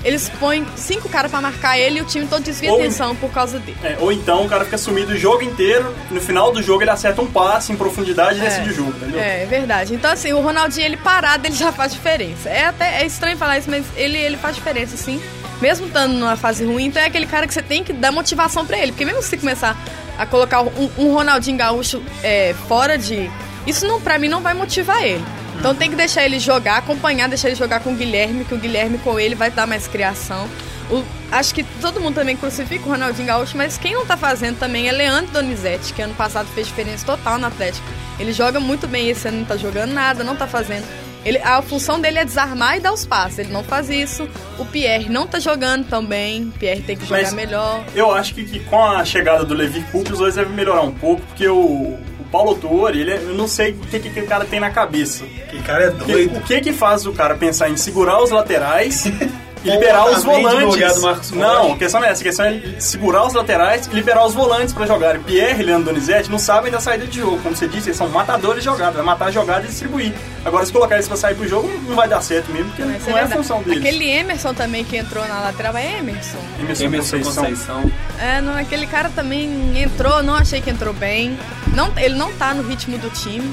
[0.04, 3.32] eles põem cinco caras pra marcar ele e o time todo desvia Ou- atenção por
[3.32, 3.76] causa dele.
[3.82, 6.90] É, ou então o cara fica sumido o jogo inteiro, no final do jogo ele
[6.90, 9.20] acerta um passe em profundidade e decide o jogo, entendeu?
[9.20, 9.94] É, é verdade.
[9.94, 12.48] Então, assim, o Ronaldinho, ele parado, ele já faz diferença.
[12.48, 15.20] É até é estranho falar isso, mas ele, ele faz diferença, sim.
[15.62, 18.66] Mesmo estando numa fase ruim, então é aquele cara que você tem que dar motivação
[18.66, 18.90] pra ele.
[18.90, 19.76] Porque mesmo se começar
[20.18, 23.30] a colocar um, um Ronaldinho Gaúcho é, fora de...
[23.64, 25.24] Isso, não, pra mim, não vai motivar ele.
[25.58, 28.58] Então tem que deixar ele jogar, acompanhar, deixar ele jogar com o Guilherme, que o
[28.58, 30.48] Guilherme com ele vai dar mais criação.
[30.90, 34.58] O- acho que todo mundo também crucifica o Ronaldinho Gaúcho, mas quem não tá fazendo
[34.58, 37.86] também é Leandro Donizete, que ano passado fez diferença total no Atlético.
[38.18, 40.84] Ele joga muito bem, esse ano não tá jogando nada, não tá fazendo.
[41.24, 43.38] Ele, a função dele é desarmar e dar os passes.
[43.38, 44.28] Ele não faz isso.
[44.58, 46.44] O Pierre não tá jogando também.
[46.44, 47.84] O Pierre tem que jogar Mas- melhor.
[47.94, 50.92] Eu acho que, que com a chegada do Levi Coupe, os dois devem melhorar um
[50.92, 54.26] pouco, porque o, o Paulo Autor, ele é- eu não sei o que, que aquele
[54.26, 55.24] cara tem na cabeça.
[55.50, 56.38] Que cara é O que, doido.
[56.38, 59.04] o que que faz o cara pensar em segurar os laterais
[59.64, 61.30] e liberar os volantes?
[61.30, 62.20] não, a questão não é essa.
[62.20, 65.22] A questão é segurar os laterais e liberar os volantes pra jogarem.
[65.22, 67.38] Pierre e Leandro Donizete não sabem da saída de jogo.
[67.42, 68.92] Como você disse, eles são matadores de jogada.
[68.92, 70.12] Vai matar a jogada e distribuir.
[70.44, 73.06] Agora, se colocar eles pra sair pro jogo, não vai dar certo mesmo, porque Mas
[73.06, 73.78] não é a função deles.
[73.78, 76.38] Aquele Emerson também que entrou na lateral é Emerson.
[76.60, 77.44] Emerson Emerson Conceição.
[77.44, 77.92] Conceição.
[78.18, 81.38] É, não, aquele cara também entrou, não achei que entrou bem.
[81.74, 83.52] Não, ele não tá no ritmo do time.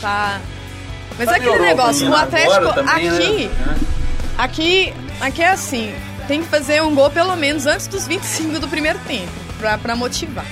[0.00, 0.40] Tá.
[1.18, 3.76] Mas Tá é aquele Europa negócio, o Atlético também, né?
[4.38, 5.94] aqui, aqui, é assim,
[6.26, 9.96] tem que fazer um gol pelo menos antes dos 25 do primeiro tempo, pra, pra
[9.96, 10.44] motivar.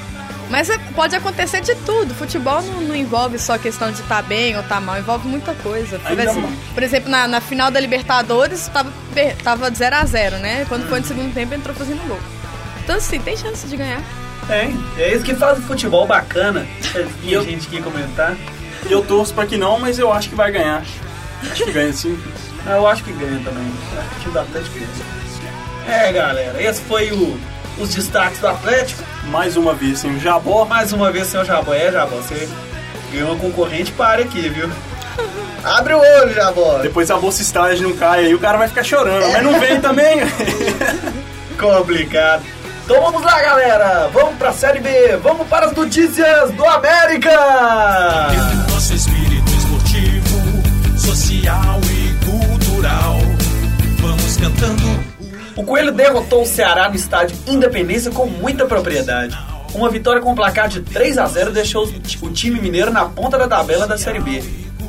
[0.49, 2.15] Mas é- pode acontecer de tudo.
[2.15, 5.99] Futebol não, não envolve só questão de estar bem ou estar mal, envolve muita coisa.
[5.99, 6.55] Por Ainda exemplo, mais.
[6.73, 10.65] por exemplo, na, na final da Libertadores, tava, per- tava de 0 a 0 né?
[10.69, 12.21] Quando foi no segundo tempo, entrou fazendo gol.
[12.85, 14.01] Então, assim, tem chance de ganhar.
[14.47, 14.79] Tem.
[14.97, 16.65] É isso que faz o futebol bacana.
[17.25, 18.37] E eu- a gente aqui comentar.
[18.89, 20.85] Eu torço pra que não, mas eu acho que vai ganhar.
[21.51, 22.17] Acho que ganha sim.
[22.67, 23.73] Ah, Eu acho que ganha também.
[23.99, 25.99] Acho que o time do Atlético ganha.
[25.99, 26.63] É, galera.
[26.63, 27.39] Esse foi o,
[27.79, 29.03] os destaques do Atlético.
[29.29, 30.65] Mais uma vez, sem o Jabó.
[30.65, 31.73] Mais uma vez, seu Jabó.
[31.75, 32.49] É, Jabó, você
[33.13, 34.69] ganhou uma concorrente para aqui, viu?
[35.65, 36.79] Abre o olho, Jabó.
[36.79, 39.33] Depois a bolsa estágio não cai aí, o cara vai ficar chorando.
[39.33, 40.21] Mas não vem também.
[41.59, 42.45] Complicado.
[42.85, 44.09] Então vamos lá, galera.
[44.13, 45.17] Vamos pra Série B.
[45.23, 47.31] Vamos para as notícias do América.
[48.73, 50.63] Nosso espírito esportivo,
[50.99, 51.76] social.
[54.47, 54.83] Vamos cantando
[55.57, 59.37] O Coelho derrotou o Ceará no estádio Independência com muita propriedade.
[59.75, 61.85] Uma vitória com placar de 3 a 0 deixou
[62.23, 64.43] o time mineiro na ponta da tabela da Série B.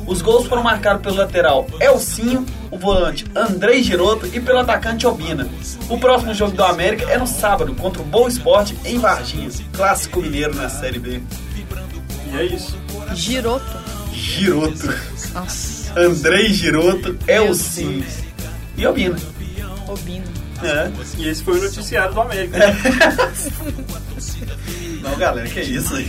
[0.06, 5.46] Os gols foram marcados pelo lateral Elcinho, o volante Andrei Giroto e pelo atacante Obina.
[5.88, 10.22] O próximo jogo do América é no sábado contra o Boa Esporte em Varginha, clássico
[10.22, 11.20] mineiro na Série B.
[12.32, 12.78] E é isso.
[13.12, 13.88] Giroto.
[14.12, 14.94] Giroto,
[15.34, 18.04] Nossa, Andrei Giroto, Elcinho
[18.76, 19.16] e Obina.
[19.88, 20.24] Obino.
[20.62, 20.90] É.
[21.16, 22.58] E esse foi o noticiário do América.
[25.02, 26.06] Não, galera, que isso aí?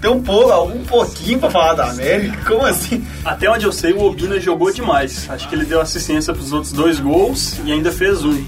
[0.00, 2.38] Tem um pouco, um pouquinho pra falar da América?
[2.46, 3.04] Como assim?
[3.24, 5.28] Até onde eu sei, o Obina jogou demais.
[5.28, 8.42] Acho que ele deu assistência pros outros dois gols e ainda fez um.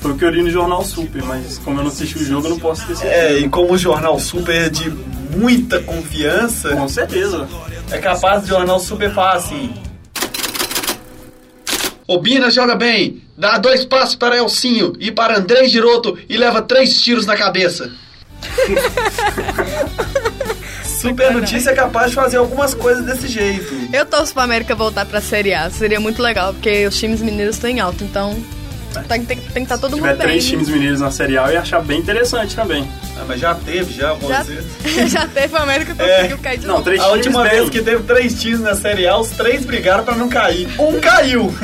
[0.00, 2.46] Foi o que eu li no Jornal Super, mas como eu não assisti o jogo,
[2.46, 3.22] eu não posso ter certeza.
[3.22, 4.90] É, e como o Jornal Super é de
[5.36, 7.48] muita confiança, Com certeza.
[7.90, 9.72] é capaz do Jornal Super falar assim...
[12.06, 17.00] Obina joga bem, dá dois passos para Elcinho e para André Giroto e leva três
[17.02, 17.90] tiros na cabeça.
[20.84, 23.74] Super Notícia é capaz de fazer algumas coisas desse jeito.
[23.92, 25.68] Eu torço pra América voltar pra Série A.
[25.70, 28.34] Seria muito legal, porque os times mineiros estão em alta, então
[29.08, 30.26] tem, tem, tem que estar todo Se mundo tiver bem.
[30.28, 32.86] três times mineiros na Série A, eu ia achar bem interessante também.
[33.18, 34.44] Ah, mas já teve, já, Já,
[35.08, 36.16] já teve a América É.
[36.16, 36.84] conseguiu cair de Não, novo.
[36.84, 40.04] três A última times vez que teve três times na Série A, os três brigaram
[40.04, 40.68] pra não cair.
[40.78, 41.52] Um caiu.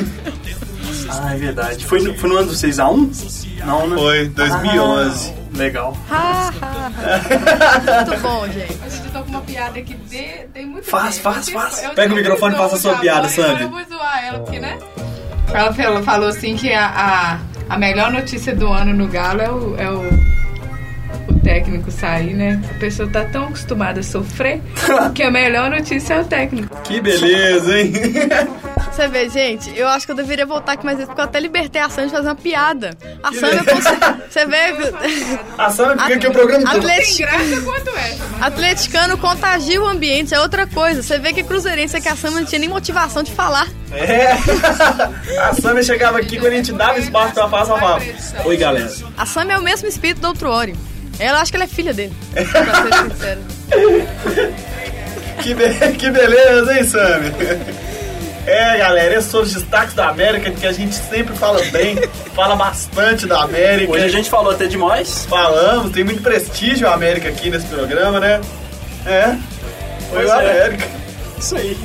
[1.21, 1.85] Ah, é verdade.
[1.85, 3.65] Foi no, foi no ano do 6x1?
[3.65, 3.95] Não, né?
[3.97, 5.33] Foi, 2011.
[5.35, 5.97] Ah, legal.
[6.09, 8.05] Ha, ha, ha.
[8.05, 8.77] Muito bom, gente.
[8.85, 11.31] A gente tá com uma piada que de- tem muito Faz, tempo.
[11.33, 11.83] faz, faz.
[11.83, 13.63] eu Pega o microfone e faça a sua piada, Sandy.
[13.63, 14.77] Eu vou zoar ela, porque, né?
[15.53, 19.49] Ela falou, falou assim que a, a, a melhor notícia do ano no Galo é
[19.49, 20.03] o, é o,
[21.33, 22.61] o técnico sair, né?
[22.69, 24.61] A pessoa tá tão acostumada a sofrer
[25.15, 26.79] que a melhor notícia é o técnico.
[26.83, 27.91] Que beleza, hein?
[28.99, 31.39] Você vê, gente, eu acho que eu deveria voltar aqui mais vezes, porque eu até
[31.39, 32.89] libertei a Sandy de fazer uma piada.
[33.23, 33.95] A Sandy, eu consigo...
[34.29, 34.93] Você vê...
[35.57, 36.89] A Sandra fica aqui o programa todo.
[36.89, 41.01] Essa, mas atleticano contagia o ambiente, é outra coisa.
[41.01, 43.69] Você vê que cruzeirense é que a Sam não tinha nem motivação de falar.
[43.93, 44.33] É.
[45.47, 48.03] A Sandra chegava aqui quando a gente dava espaço pra falar, falava.
[48.43, 48.91] Oi, galera.
[49.17, 50.75] A Sam é o mesmo espírito do outro Ori.
[51.17, 52.13] Ela acho que ela é filha dele.
[52.35, 53.41] pra ser sincero.
[55.41, 57.31] Que, be- que beleza, hein, Sammy?
[58.49, 61.95] É, galera, esses são os destaques da América, que a gente sempre fala bem,
[62.33, 63.93] fala bastante da América.
[63.93, 65.27] Hoje a gente falou até demais.
[65.29, 68.41] Falamos, tem muito prestígio a América aqui nesse programa, né?
[69.05, 69.37] É,
[70.09, 70.49] foi a é.
[70.49, 70.87] América.
[71.37, 71.77] Isso aí.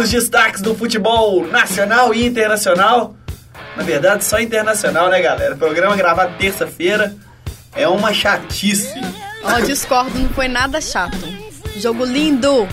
[0.00, 3.14] Os destaques do futebol nacional e internacional.
[3.76, 5.56] Na verdade, só internacional, né, galera?
[5.56, 7.14] Programa gravado terça-feira.
[7.74, 9.00] É uma chatice.
[9.42, 11.16] Ó, discordo, não foi nada chato.
[11.76, 12.68] Jogo lindo.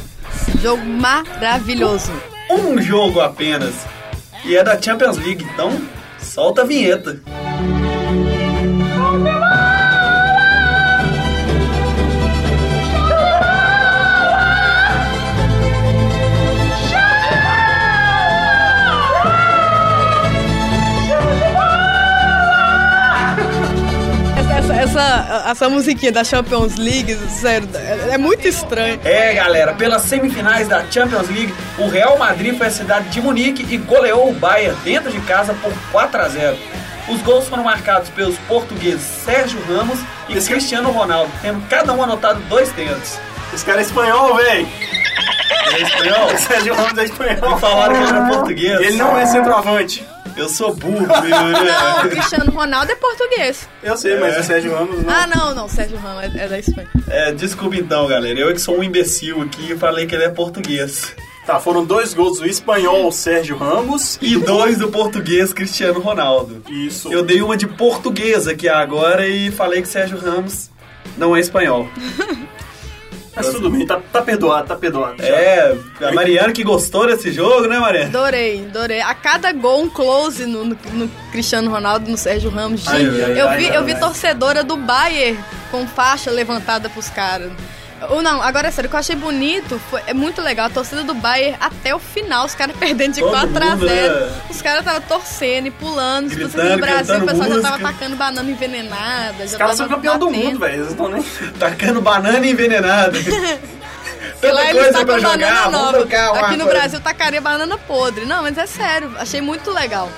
[0.61, 2.11] Jogo maravilhoso.
[2.49, 3.73] Um jogo apenas.
[4.43, 5.79] E é da Champions League, então
[6.19, 7.19] solta a vinheta.
[24.97, 28.99] Essa, essa, musiquinha da Champions League, sério, é, é muito estranho.
[29.05, 33.63] É, galera, pelas semifinais da Champions League, o Real Madrid foi à cidade de Munique
[33.71, 36.57] e goleou o Bayern dentro de casa por 4 a 0.
[37.09, 42.39] Os gols foram marcados pelos portugueses Sérgio Ramos e Cristiano Ronaldo, tendo cada um anotado
[42.49, 43.19] dois tentos.
[43.53, 44.67] Esse cara é espanhol, velho.
[45.73, 46.29] É espanhol?
[46.39, 47.53] Sérgio Ramos é espanhol.
[47.53, 48.81] Me falaram que ele era português.
[48.81, 50.03] Ele não é centroavante.
[50.37, 51.07] Eu sou burro?
[51.07, 53.67] Não, o Cristiano Ronaldo é português.
[53.81, 55.13] Eu sei, mas o Sérgio Ramos não.
[55.13, 56.89] Ah, não, não, Sérgio Ramos é, é da Espanha.
[57.07, 58.39] É, desculpa então, galera.
[58.39, 61.15] Eu é que sou um imbecil aqui e falei que ele é português.
[61.45, 64.19] Tá, foram dois gols do espanhol Sérgio Ramos.
[64.21, 66.61] E dois do português Cristiano Ronaldo.
[66.69, 67.11] Isso.
[67.11, 70.69] Eu dei uma de português aqui agora e falei que Sérgio Ramos
[71.17, 71.87] não é espanhol.
[73.37, 75.21] Mas tudo bem, tá, tá perdoado, tá perdoado.
[75.23, 78.07] É, a Mariana que gostou desse jogo, né, Mariana?
[78.09, 79.01] Adorei, adorei.
[79.01, 82.87] A cada gol, um close no, no- no Cristiano Ronaldo, no Sérgio Ramos.
[82.87, 83.99] Ai, eu, ai, vi, ai, eu vi ai.
[83.99, 85.37] torcedora do Bayern
[85.71, 87.51] com faixa levantada pros caras.
[88.09, 90.67] Ou não, agora é sério, o que eu achei bonito foi, é muito legal.
[90.67, 93.87] A torcida do Bayern até o final, os caras perdendo de Todo 4 a mundo,
[93.87, 94.31] 0 né?
[94.49, 96.29] Os caras estavam torcendo e pulando.
[96.29, 97.89] Gritando, no Brasil, o pessoal já tava música.
[97.89, 99.43] atacando banana envenenada.
[99.43, 100.45] Os já caras são tava campeão do batendo.
[100.45, 100.73] mundo, velho.
[100.75, 101.23] Eles estão nem.
[101.59, 103.17] Tacando banana envenenada.
[104.39, 105.97] E lá Tanta eles coisa pra jogar, nova.
[105.97, 106.79] trocar uma Aqui no coisa.
[106.79, 108.23] Brasil tacaria banana podre.
[108.25, 110.11] Não, mas é sério, achei muito legal.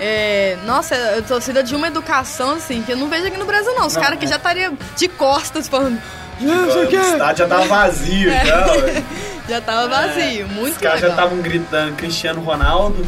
[0.00, 3.72] É, nossa, a torcida de uma educação, assim, que eu não vejo aqui no Brasil,
[3.74, 3.86] não.
[3.86, 4.28] Os caras que é.
[4.28, 6.00] já estariam de costas falando.
[6.42, 8.44] "Ah, isso O é-" estádio já tava vazio, É.
[8.46, 9.02] já, ué.
[9.50, 13.04] Já tava vazio, muito Os caras já estavam gritando Cristiano Ronaldo.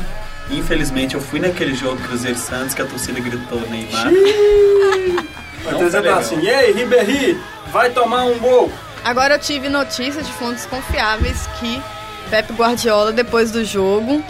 [0.51, 4.11] Infelizmente, eu fui naquele jogo Cruzeiro Santos que a torcida gritou Neymar.
[5.63, 6.19] Vai Não dizer foi legal.
[6.19, 7.41] assim, e aí, Ribéry,
[7.71, 8.73] vai tomar um gol.
[9.05, 11.81] Agora eu tive notícias de fontes confiáveis que
[12.29, 14.25] Pepe Guardiola, depois do jogo,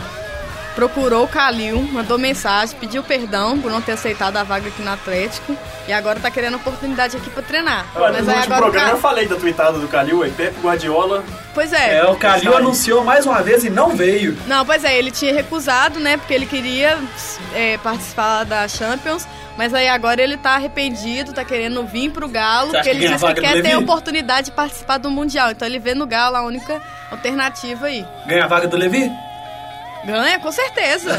[0.75, 4.91] procurou o Calil, mandou mensagem, pediu perdão por não ter aceitado a vaga aqui no
[4.91, 5.57] Atlético
[5.87, 7.87] e agora tá querendo oportunidade aqui pra treinar.
[7.95, 10.61] Olha, Mas no aí último programa eu Ca- falei da tweetada do Calil, aí Pepe
[10.61, 11.23] Guardiola.
[11.55, 11.97] Pois é.
[11.99, 14.37] É, o Calil anunciou mais uma vez e não veio.
[14.47, 16.17] Não, pois é, ele tinha recusado, né?
[16.17, 16.99] Porque ele queria
[17.55, 19.27] é, participar da Champions.
[19.55, 23.35] Mas aí agora ele tá arrependido, tá querendo vir pro Galo, porque ele que a
[23.35, 25.51] que quer ter a oportunidade de participar do Mundial.
[25.51, 26.81] Então ele vê no Galo a única
[27.11, 28.07] alternativa aí.
[28.27, 29.11] Ganha a vaga do Levi?
[30.05, 31.17] Ganha, com certeza.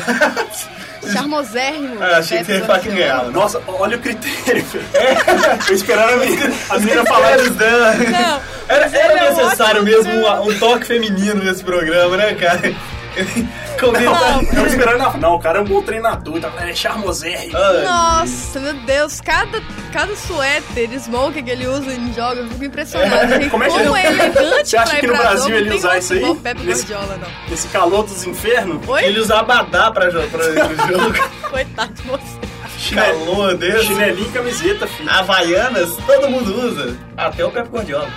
[1.12, 2.02] Charmosérrimo.
[2.02, 3.30] Ah, achei que você ia falar que ganhava.
[3.30, 4.86] Nossa, olha o critério, velho.
[5.68, 7.28] Eu esperando a menina, a menina falar.
[7.34, 7.94] Critérios dela.
[7.94, 12.74] Não, Era, era é necessário mesmo um, um toque feminino nesse programa, né, cara?
[13.80, 14.56] Comenta.
[14.56, 15.18] Eu esperando a.
[15.18, 16.52] Não, o cara é um bom treinador, tá?
[16.60, 17.58] é charmosérrimo.
[17.58, 22.64] Ah, Nossa, meu Deus, cada, cada suéter, smoke que ele usa em jogos, eu fico
[22.66, 23.28] impressionado.
[23.34, 23.50] gente.
[23.50, 25.56] Como é que Como ele- é elegante Você acha pra que no pra Brasil jogo,
[25.58, 26.36] ele não usar outro isso aí?
[26.36, 27.54] Pepe Nesse- Guardiola, não.
[27.54, 28.88] Esse calor dos infernos.
[28.88, 29.04] Oi?
[29.06, 30.54] Ele usa abadá pra, jo- pra o
[30.88, 31.14] jogo.
[31.50, 32.96] Coitado de você.
[32.96, 33.86] Calor desse.
[33.86, 35.10] Chinelinho e camiseta, filho.
[35.10, 36.98] Havaianas, todo mundo usa.
[37.16, 38.10] Até o Pepe Guardiola.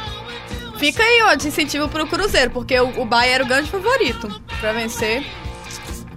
[0.78, 4.40] Fica aí, ó, de incentivo pro Cruzeiro, porque o, o Bahia era o grande favorito
[4.60, 5.24] pra vencer.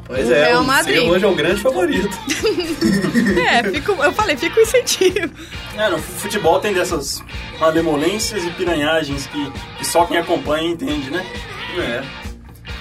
[0.06, 1.08] Pois O é, Real o Madrid.
[1.08, 2.10] hoje é o grande favorito.
[3.50, 5.32] É, fica, eu falei, fica o incentivo.
[5.78, 7.24] É, no futebol tem dessas
[7.60, 11.26] malemolências e piranhagens que, que só quem acompanha entende, né?
[11.78, 12.04] É.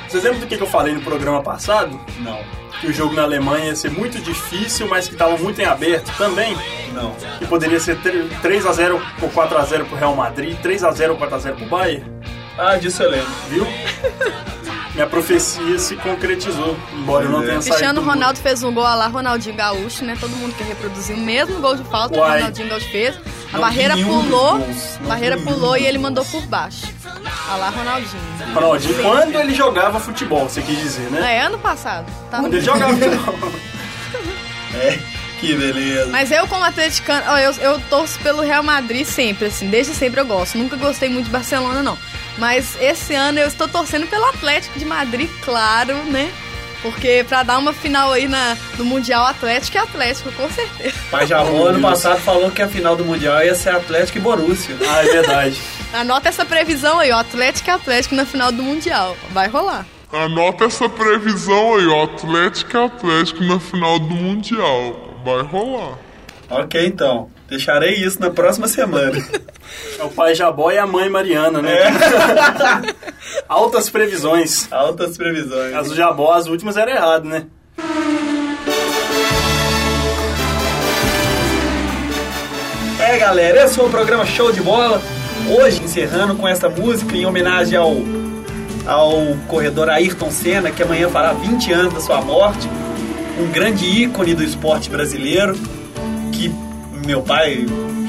[0.09, 1.99] Vocês lembram do que, que eu falei no programa passado?
[2.21, 2.38] Não,
[2.81, 6.11] Que o jogo na Alemanha ia ser muito difícil, mas que estava muito em aberto
[6.17, 6.57] também.
[6.95, 7.12] não.
[7.38, 12.05] Que poderia ser 3x0 ou 4x0 pro Real Madrid, 3x0 ou 4x0 pro Bayern,
[12.57, 13.26] Ah, disso eu lembro.
[13.49, 13.66] viu?
[14.95, 17.66] Minha profecia se concretizou, embora eu não tenha saído.
[17.66, 18.01] Cristiano.
[18.03, 20.16] Ronaldo fez um gol a lá Ronaldinho Gaúcho, né?
[20.18, 22.39] Todo mundo quer reproduzir o mesmo gol de falta que o Uai.
[22.39, 23.16] Ronaldinho Gaúcho fez.
[23.51, 24.61] A Não barreira pulou,
[25.07, 26.86] barreira pulou e ele mandou por baixo.
[27.49, 28.22] A lá Ronaldinho.
[28.55, 31.36] Ronaldinho, quando ele jogava futebol, você quis dizer, né?
[31.36, 32.07] É, ano passado.
[32.30, 33.34] Tá Quando ele jogava futebol.
[34.74, 34.99] É,
[35.40, 36.11] que beleza.
[36.11, 40.20] Mas eu, como atleticano, ó, eu, eu torço pelo Real Madrid sempre, assim, desde sempre
[40.20, 40.59] eu gosto.
[40.59, 41.96] Nunca gostei muito de Barcelona, não.
[42.36, 46.30] Mas esse ano eu estou torcendo pelo Atlético de Madrid, claro, né?
[46.83, 50.95] Porque pra dar uma final aí na, no Mundial Atlético é Atlético, com certeza.
[51.11, 54.76] Pai Jamon ano passado falou que a final do Mundial ia ser Atlético e Borussia.
[54.89, 55.61] Ah, é verdade.
[55.93, 57.18] Anota essa previsão aí, ó.
[57.18, 59.16] Atlético e Atlético na final do Mundial.
[59.31, 59.87] Vai rolar.
[60.12, 62.05] Anota essa previsão aí, ó.
[62.05, 65.14] Atlético e Atlético na final do Mundial.
[65.24, 65.99] Vai rolar.
[66.49, 67.31] Ok, então.
[67.49, 69.16] Deixarei isso na próxima semana.
[69.99, 71.78] É o pai Jabó e a mãe Mariana, né?
[73.49, 74.70] Altas previsões.
[74.70, 75.74] Altas previsões.
[75.74, 77.46] As do Jabó, as últimas eram erradas, né?
[83.01, 85.01] É, galera, esse foi o programa Show de Bola.
[85.49, 87.96] Hoje, encerrando com essa música em homenagem ao,
[88.86, 92.68] ao corredor Ayrton Senna, que amanhã fará 20 anos da sua morte.
[93.40, 95.57] Um grande ícone do esporte brasileiro,
[97.09, 97.64] meu pai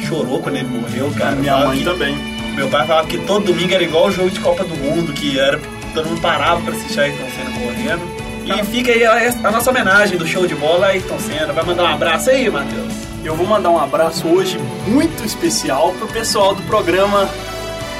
[0.05, 1.31] chorou quando ele morreu, cara.
[1.37, 2.15] Minha mãe que- também.
[2.53, 5.39] Meu pai falava que todo domingo era igual o jogo de Copa do Mundo, que
[5.39, 5.57] era
[5.93, 8.01] todo mundo parava pra assistir a Ayrton Senna correndo.
[8.45, 11.53] E fica aí a, a nossa homenagem do show de bola a Ayrton Senna.
[11.53, 12.91] Vai mandar um abraço aí, Matheus?
[13.23, 17.29] Eu vou mandar um abraço hoje muito especial pro pessoal do programa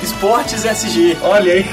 [0.03, 1.15] Esportes SG.
[1.23, 1.65] Olha aí.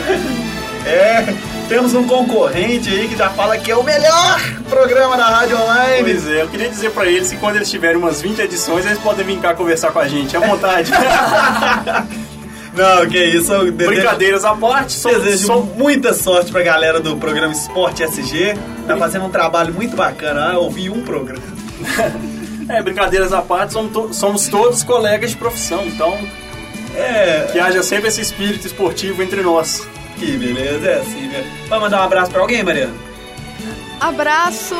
[0.86, 1.24] é,
[1.68, 6.02] temos um concorrente aí que já fala que é o melhor programa da Rádio Online.
[6.02, 8.98] Pois é, eu queria dizer pra eles que quando eles tiverem umas 20 edições, eles
[8.98, 10.90] podem vir cá conversar com a gente, à vontade.
[12.74, 13.52] Não, que isso.
[13.52, 18.02] eu desejo- Brincadeiras à parte, sou, Desejo sou muita sorte pra galera do programa Esporte
[18.02, 18.54] SG.
[18.86, 20.52] Tá fazendo um trabalho muito bacana.
[20.52, 21.42] Eu ouvi um programa.
[22.68, 26.18] É, brincadeiras à parte, somos, to- somos todos colegas de profissão, então
[26.96, 29.86] É, que haja sempre esse espírito esportivo entre nós.
[30.18, 31.44] Que beleza, é assim, né?
[31.68, 32.94] Vai mandar um abraço pra alguém, Mariana?
[34.00, 34.74] Abraço.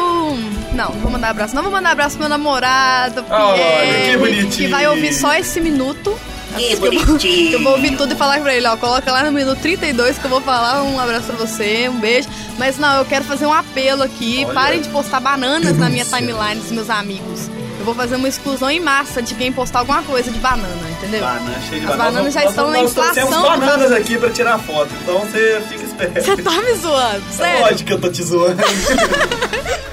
[0.72, 1.54] Não, não vou mandar abraço.
[1.54, 4.50] Não vou mandar abraço pro meu namorado, Olha, Pierre, que bonitinho.
[4.50, 6.18] Que vai ouvir só esse minuto.
[6.56, 7.52] Que Eu vou- bonitinho.
[7.56, 10.24] Eu vou ouvir tudo e falar pra ele, ó, coloca lá no minuto 32 que
[10.24, 12.28] eu vou falar um abraço pra você, um beijo.
[12.58, 14.42] Mas não, eu quero fazer um apelo aqui.
[14.44, 14.54] Olha.
[14.54, 17.50] Parem de postar bananas na minha timeline dos meus amigos.
[17.86, 21.20] Eu vou fazer uma exclusão em massa de quem postar alguma coisa de banana, entendeu?
[21.20, 22.10] Banana, cheio de As banana.
[22.10, 24.90] bananas já Nós- estão nós, na nós inflação por bananas causa- aqui pra tirar foto,
[25.02, 26.20] então você fica esperto.
[26.20, 27.60] Você tá me zoando, sério?
[27.60, 28.56] Lógico que eu tô te zoando.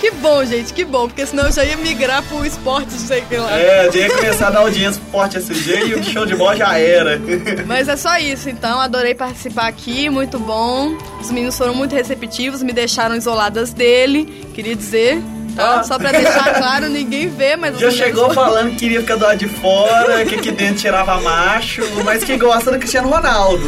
[0.00, 3.20] Que bom, gente, que bom, porque senão eu já ia migrar pro esporte, não sei
[3.20, 3.50] o que lá.
[3.50, 6.54] É, tinha que começar a dar audiência pro Forte SG e o show de bola
[6.56, 7.20] já era.
[7.66, 8.80] Mas é só isso, então.
[8.80, 10.96] Adorei participar aqui, muito bom.
[11.20, 15.20] Os meninos foram muito receptivos, me deixaram isoladas dele, queria dizer.
[15.58, 15.80] Tá?
[15.80, 15.82] Ah.
[15.82, 19.24] Só pra deixar claro, ninguém vê, mas as Já chegou falando que queria ficar do
[19.24, 23.64] lado de fora, que aqui dentro tirava macho, mas que gosta do Cristiano Ronaldo.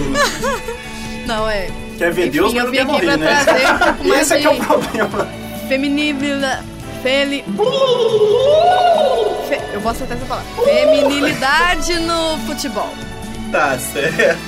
[1.26, 1.68] Não, é.
[1.99, 3.36] Quer ver Enfim, Deus, mas não quer morrer, né?
[4.03, 5.28] um Esse é que é o problema.
[5.68, 6.64] Feminilidade.
[7.03, 7.45] Feli...
[9.49, 10.49] Fe- Eu vou acertar essa palavra.
[10.64, 12.93] Feminilidade no futebol.
[13.53, 14.38] Tá certo.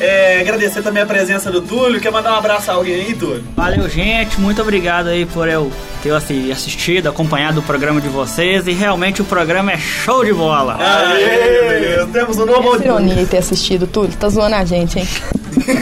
[0.00, 2.00] É, agradecer também a presença do Túlio.
[2.00, 3.44] Quer mandar um abraço a alguém aí, Túlio?
[3.54, 4.40] Valeu, gente.
[4.40, 5.70] Muito obrigado aí por eu
[6.02, 8.66] ter assim, assistido, acompanhado o programa de vocês.
[8.66, 10.78] E realmente o programa é show de bola.
[10.80, 12.06] Aê, beleza.
[12.06, 14.12] Temos um novo Essa ironia ter assistido, Túlio.
[14.16, 15.08] Tá zoando a gente, hein?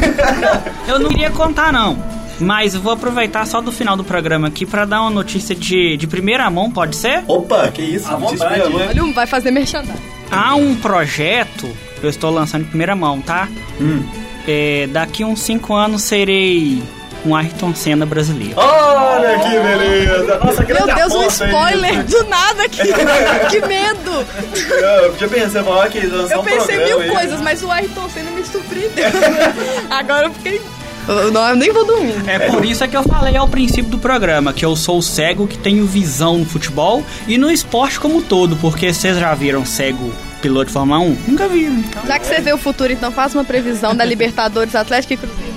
[0.88, 1.96] Eu não queria contar, não.
[2.40, 5.96] Mas eu vou aproveitar só do final do programa aqui pra dar uma notícia de,
[5.96, 7.24] de primeira mão, pode ser?
[7.26, 8.08] Opa, que isso?
[8.08, 8.62] À vontade.
[8.62, 9.98] Olha, vai fazer merchandising.
[10.30, 11.68] Há um projeto
[12.06, 13.48] eu estou lançando em primeira mão, tá?
[13.80, 14.02] Hum.
[14.46, 16.82] É, daqui uns 5 anos serei
[17.24, 18.54] um Ayrton Senna brasileiro.
[18.56, 20.38] Olha que beleza.
[20.38, 21.50] Nossa, grande Meu Deus, um aposta aí.
[21.50, 22.82] spoiler do nada aqui.
[23.50, 24.26] que medo!
[24.70, 27.10] Eu já pensei, falar que Eu um pensei mil aí.
[27.10, 29.04] coisas, mas o Ayrton Senna me surpreendeu.
[29.90, 30.60] Agora eu fiquei.
[31.06, 32.14] Eu, não, eu nem vou dormir.
[32.26, 35.46] É por isso é que eu falei ao princípio do programa que eu sou cego
[35.46, 39.64] que tenho visão no futebol e no esporte como um todo, porque vocês já viram
[39.64, 41.16] cego piloto de Fórmula 1?
[41.28, 41.74] Nunca viram.
[41.74, 42.06] Então.
[42.06, 45.54] Já que você vê o futuro, então faça uma previsão da Libertadores Atlético e Cruzeiro.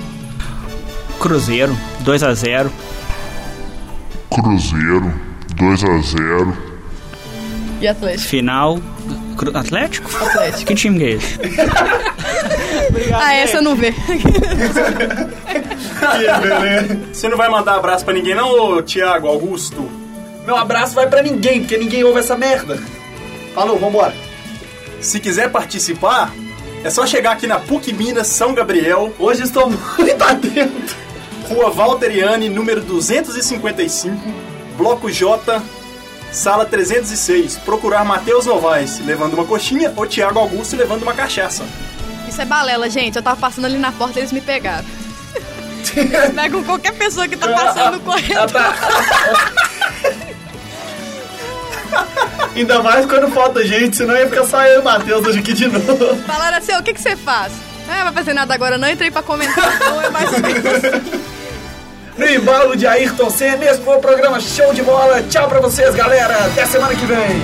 [1.20, 2.72] Cruzeiro, 2 a 0
[4.30, 5.12] Cruzeiro
[5.56, 6.56] 2 a 0
[7.80, 8.28] E Atlético.
[8.28, 8.80] Final.
[9.36, 10.10] Cru- Atlético?
[10.24, 10.64] Atlético.
[10.66, 11.38] Que time que é esse?
[13.14, 13.94] Ah, essa não vê.
[17.12, 19.88] Você não vai mandar abraço pra ninguém, não, ô Thiago Augusto?
[20.46, 22.78] Meu abraço vai pra ninguém, porque ninguém ouve essa merda.
[23.54, 24.12] Falou, vambora.
[25.02, 26.32] Se quiser participar,
[26.84, 30.96] é só chegar aqui na PUC Minas São Gabriel, Hoje estou muito atento.
[31.48, 34.16] Rua Valteriane, número 255,
[34.76, 35.60] Bloco J,
[36.30, 37.58] Sala 306.
[37.58, 41.64] Procurar Matheus Novaes levando uma coxinha ou Thiago Augusto levando uma cachaça.
[42.26, 43.16] Isso é balela, gente.
[43.16, 44.86] Eu tava passando ali na porta e eles me pegaram.
[45.94, 48.52] Eles pegam qualquer pessoa que tá passando correndo.
[52.54, 55.52] Ainda mais quando falta gente, senão ia ficar só eu e o Matheus hoje aqui
[55.52, 56.16] de novo.
[56.26, 57.52] Falaram assim, o que, que você faz?
[57.88, 59.80] Ah, vai fazer nada agora não, entrei pra comentar.
[59.80, 61.22] Não, é mais ou menos assim.
[62.16, 65.22] No embalo de Ayrton Senna, esse foi o programa Show de Bola.
[65.30, 66.44] Tchau pra vocês, galera.
[66.44, 67.42] Até semana que vem.